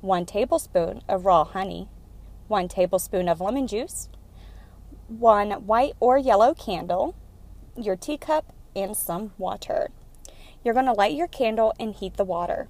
one 0.00 0.26
tablespoon 0.26 1.02
of 1.08 1.24
raw 1.24 1.44
honey, 1.44 1.88
one 2.48 2.66
tablespoon 2.66 3.28
of 3.28 3.40
lemon 3.40 3.68
juice, 3.68 4.08
one 5.08 5.50
white 5.66 5.94
or 6.00 6.18
yellow 6.18 6.54
candle, 6.54 7.14
your 7.76 7.96
teacup, 7.96 8.52
and 8.74 8.96
some 8.96 9.32
water. 9.38 9.90
You're 10.64 10.74
going 10.74 10.86
to 10.86 10.92
light 10.92 11.14
your 11.14 11.28
candle 11.28 11.74
and 11.78 11.94
heat 11.94 12.16
the 12.16 12.24
water. 12.24 12.68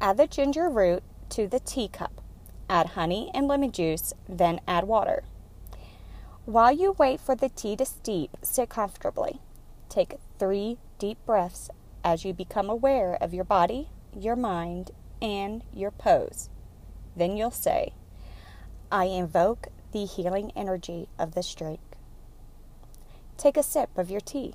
Add 0.00 0.16
the 0.16 0.26
ginger 0.26 0.68
root 0.68 1.02
to 1.30 1.48
the 1.48 1.60
teacup. 1.60 2.20
Add 2.70 2.90
honey 2.90 3.30
and 3.34 3.48
lemon 3.48 3.72
juice, 3.72 4.12
then 4.28 4.60
add 4.68 4.84
water. 4.84 5.24
While 6.44 6.72
you 6.72 6.92
wait 6.92 7.20
for 7.20 7.34
the 7.34 7.48
tea 7.48 7.76
to 7.76 7.84
steep, 7.84 8.36
sit 8.42 8.68
comfortably. 8.68 9.40
Take 9.88 10.18
three 10.38 10.78
deep 10.98 11.18
breaths 11.26 11.70
as 12.04 12.24
you 12.24 12.32
become 12.32 12.70
aware 12.70 13.18
of 13.20 13.34
your 13.34 13.44
body, 13.44 13.88
your 14.16 14.36
mind, 14.36 14.92
and 15.20 15.62
your 15.74 15.90
pose. 15.90 16.48
Then 17.16 17.36
you'll 17.36 17.50
say, 17.50 17.92
I 18.90 19.04
invoke 19.04 19.68
the 19.92 20.04
healing 20.04 20.52
energy 20.54 21.08
of 21.18 21.34
this 21.34 21.54
drink. 21.54 21.80
Take 23.36 23.56
a 23.56 23.62
sip 23.62 23.96
of 23.96 24.10
your 24.10 24.20
tea. 24.20 24.54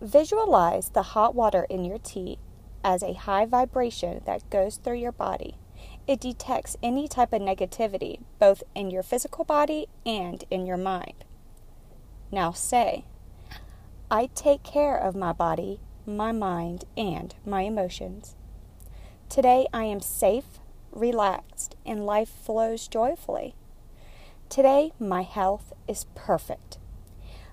Visualize 0.00 0.90
the 0.90 1.02
hot 1.02 1.34
water 1.34 1.66
in 1.68 1.84
your 1.84 1.98
tea 1.98 2.38
as 2.84 3.02
a 3.02 3.14
high 3.14 3.44
vibration 3.44 4.22
that 4.24 4.48
goes 4.50 4.76
through 4.76 4.96
your 4.96 5.12
body. 5.12 5.56
It 6.06 6.20
detects 6.20 6.76
any 6.82 7.06
type 7.06 7.32
of 7.32 7.42
negativity, 7.42 8.20
both 8.38 8.62
in 8.74 8.90
your 8.90 9.02
physical 9.02 9.44
body 9.44 9.88
and 10.06 10.44
in 10.50 10.66
your 10.66 10.76
mind. 10.76 11.24
Now 12.32 12.52
say, 12.52 13.04
I 14.10 14.30
take 14.34 14.62
care 14.62 14.96
of 14.96 15.14
my 15.14 15.32
body, 15.32 15.80
my 16.06 16.32
mind, 16.32 16.84
and 16.96 17.34
my 17.44 17.62
emotions. 17.62 18.36
Today 19.28 19.66
I 19.72 19.84
am 19.84 20.00
safe, 20.00 20.60
relaxed, 20.90 21.76
and 21.84 22.06
life 22.06 22.30
flows 22.30 22.88
joyfully. 22.88 23.54
Today 24.48 24.92
my 24.98 25.22
health 25.22 25.74
is 25.86 26.06
perfect. 26.14 26.78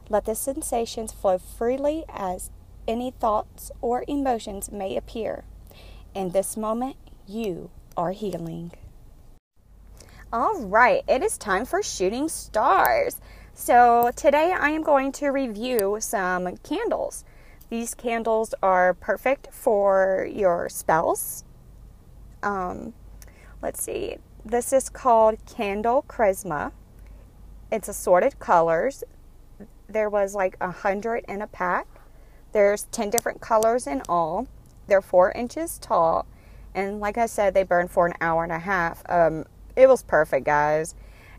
Let 0.08 0.24
the 0.24 0.34
sensations 0.34 1.12
flow 1.12 1.38
freely 1.38 2.06
as 2.08 2.52
any 2.88 3.12
thoughts 3.12 3.70
or 3.82 4.06
emotions 4.08 4.72
may 4.72 4.96
appear. 4.96 5.44
In 6.14 6.30
this 6.30 6.56
moment, 6.56 6.96
you 7.28 7.70
are 7.98 8.12
healing. 8.12 8.72
All 10.32 10.62
right, 10.62 11.04
it 11.08 11.22
is 11.22 11.38
time 11.38 11.66
for 11.66 11.84
shooting 11.84 12.30
stars. 12.30 13.20
So, 13.54 14.12
today 14.16 14.54
I 14.58 14.70
am 14.70 14.82
going 14.82 15.12
to 15.14 15.30
review 15.30 15.98
some 16.00 16.56
candles. 16.58 17.26
These 17.70 17.94
candles 17.94 18.54
are 18.64 18.94
perfect 18.94 19.50
for 19.52 20.28
your 20.32 20.70
spells. 20.70 21.44
Um, 22.42 22.94
let's 23.62 23.84
see, 23.84 24.18
this 24.46 24.72
is 24.72 24.90
called 24.90 25.44
Candle 25.46 26.06
Charisma. 26.08 26.72
It's 27.76 27.90
assorted 27.90 28.40
colors. 28.40 29.04
There 29.90 30.10
was 30.10 30.34
like 30.34 30.56
a 30.62 30.72
hundred 30.72 31.26
in 31.28 31.42
a 31.42 31.48
pack. 31.48 31.86
There's 32.54 32.84
10 32.84 33.10
different 33.10 33.42
colors 33.42 33.86
in 33.86 34.02
all. 34.08 34.48
They're 34.88 35.02
four 35.02 35.34
inches 35.34 35.78
tall. 35.78 36.26
And 36.74 37.02
like 37.02 37.18
I 37.18 37.26
said, 37.26 37.54
they 37.54 37.64
burn 37.64 37.90
for 37.90 38.08
an 38.08 38.14
hour 38.22 38.44
and 38.44 38.54
a 38.54 38.60
half. 38.60 39.04
Um, 39.10 39.44
it 39.76 39.90
was 39.90 40.04
perfect, 40.04 40.46
guys. 40.46 40.96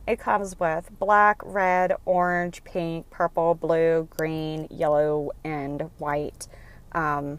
It 0.07 0.19
comes 0.19 0.61
with 0.61 0.91
black, 0.99 1.41
red, 1.43 1.95
orange, 2.05 2.63
pink, 2.65 3.09
purple, 3.09 3.55
blue, 3.55 4.07
green, 4.19 4.69
yellow, 4.71 5.31
and 5.43 5.91
white. 5.97 6.49
Um, 6.93 7.39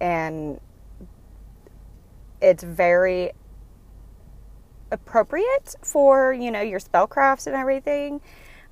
and 0.00 0.60
it's 2.40 2.64
very 2.64 3.30
appropriate 4.92 5.74
for, 5.82 6.32
you 6.32 6.50
know, 6.50 6.60
your 6.60 6.78
spellcrafts 6.78 7.46
and 7.46 7.56
everything. 7.56 8.20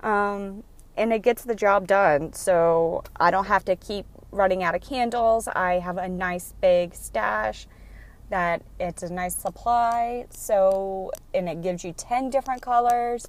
Um, 0.02 0.62
and 0.96 1.12
it 1.12 1.22
gets 1.22 1.44
the 1.44 1.54
job 1.54 1.86
done. 1.86 2.32
So 2.32 3.02
I 3.16 3.30
don't 3.30 3.46
have 3.46 3.64
to 3.64 3.76
keep 3.76 4.06
running 4.30 4.62
out 4.62 4.74
of 4.74 4.82
candles. 4.82 5.48
I 5.48 5.80
have 5.80 5.96
a 5.96 6.08
nice 6.08 6.54
big 6.60 6.94
stash 6.94 7.66
that 8.28 8.62
it's 8.78 9.02
a 9.02 9.12
nice 9.12 9.34
supply. 9.34 10.26
So, 10.30 11.10
and 11.34 11.48
it 11.48 11.62
gives 11.62 11.84
you 11.84 11.92
10 11.92 12.30
different 12.30 12.62
colors. 12.62 13.26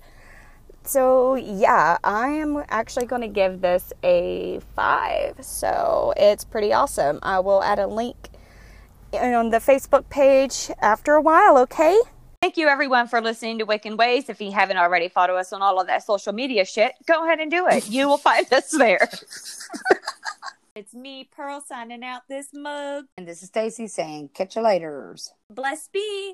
So, 0.83 1.35
yeah, 1.35 1.97
I 2.03 2.29
am 2.29 2.63
actually 2.69 3.05
going 3.05 3.21
to 3.21 3.27
give 3.27 3.61
this 3.61 3.93
a 4.03 4.59
five. 4.75 5.37
So, 5.41 6.13
it's 6.17 6.43
pretty 6.43 6.73
awesome. 6.73 7.19
I 7.21 7.39
will 7.39 7.63
add 7.63 7.79
a 7.79 7.87
link 7.87 8.29
on 9.13 9.49
the 9.49 9.57
Facebook 9.57 10.09
page 10.09 10.71
after 10.81 11.13
a 11.13 11.21
while, 11.21 11.57
okay? 11.59 11.99
Thank 12.41 12.57
you, 12.57 12.67
everyone, 12.69 13.07
for 13.07 13.21
listening 13.21 13.59
to 13.59 13.67
Wiccan 13.67 13.97
Ways. 13.97 14.27
If 14.27 14.41
you 14.41 14.51
haven't 14.51 14.77
already 14.77 15.09
followed 15.09 15.37
us 15.37 15.53
on 15.53 15.61
all 15.61 15.79
of 15.79 15.85
that 15.85 16.03
social 16.03 16.33
media 16.33 16.65
shit, 16.65 16.93
go 17.05 17.23
ahead 17.23 17.39
and 17.39 17.51
do 17.51 17.67
it. 17.67 17.87
You 17.87 18.07
will 18.07 18.17
find 18.17 18.51
us 18.51 18.71
there. 18.71 19.07
it's 20.75 20.95
me, 20.95 21.29
Pearl, 21.31 21.61
signing 21.61 22.03
out 22.03 22.23
this 22.27 22.47
mug. 22.51 23.05
And 23.15 23.27
this 23.27 23.43
is 23.43 23.49
Stacy 23.49 23.85
saying, 23.85 24.31
catch 24.33 24.55
you 24.55 24.63
later. 24.63 25.15
Bless 25.51 25.87
be. 25.87 26.33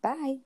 Bye. 0.00 0.36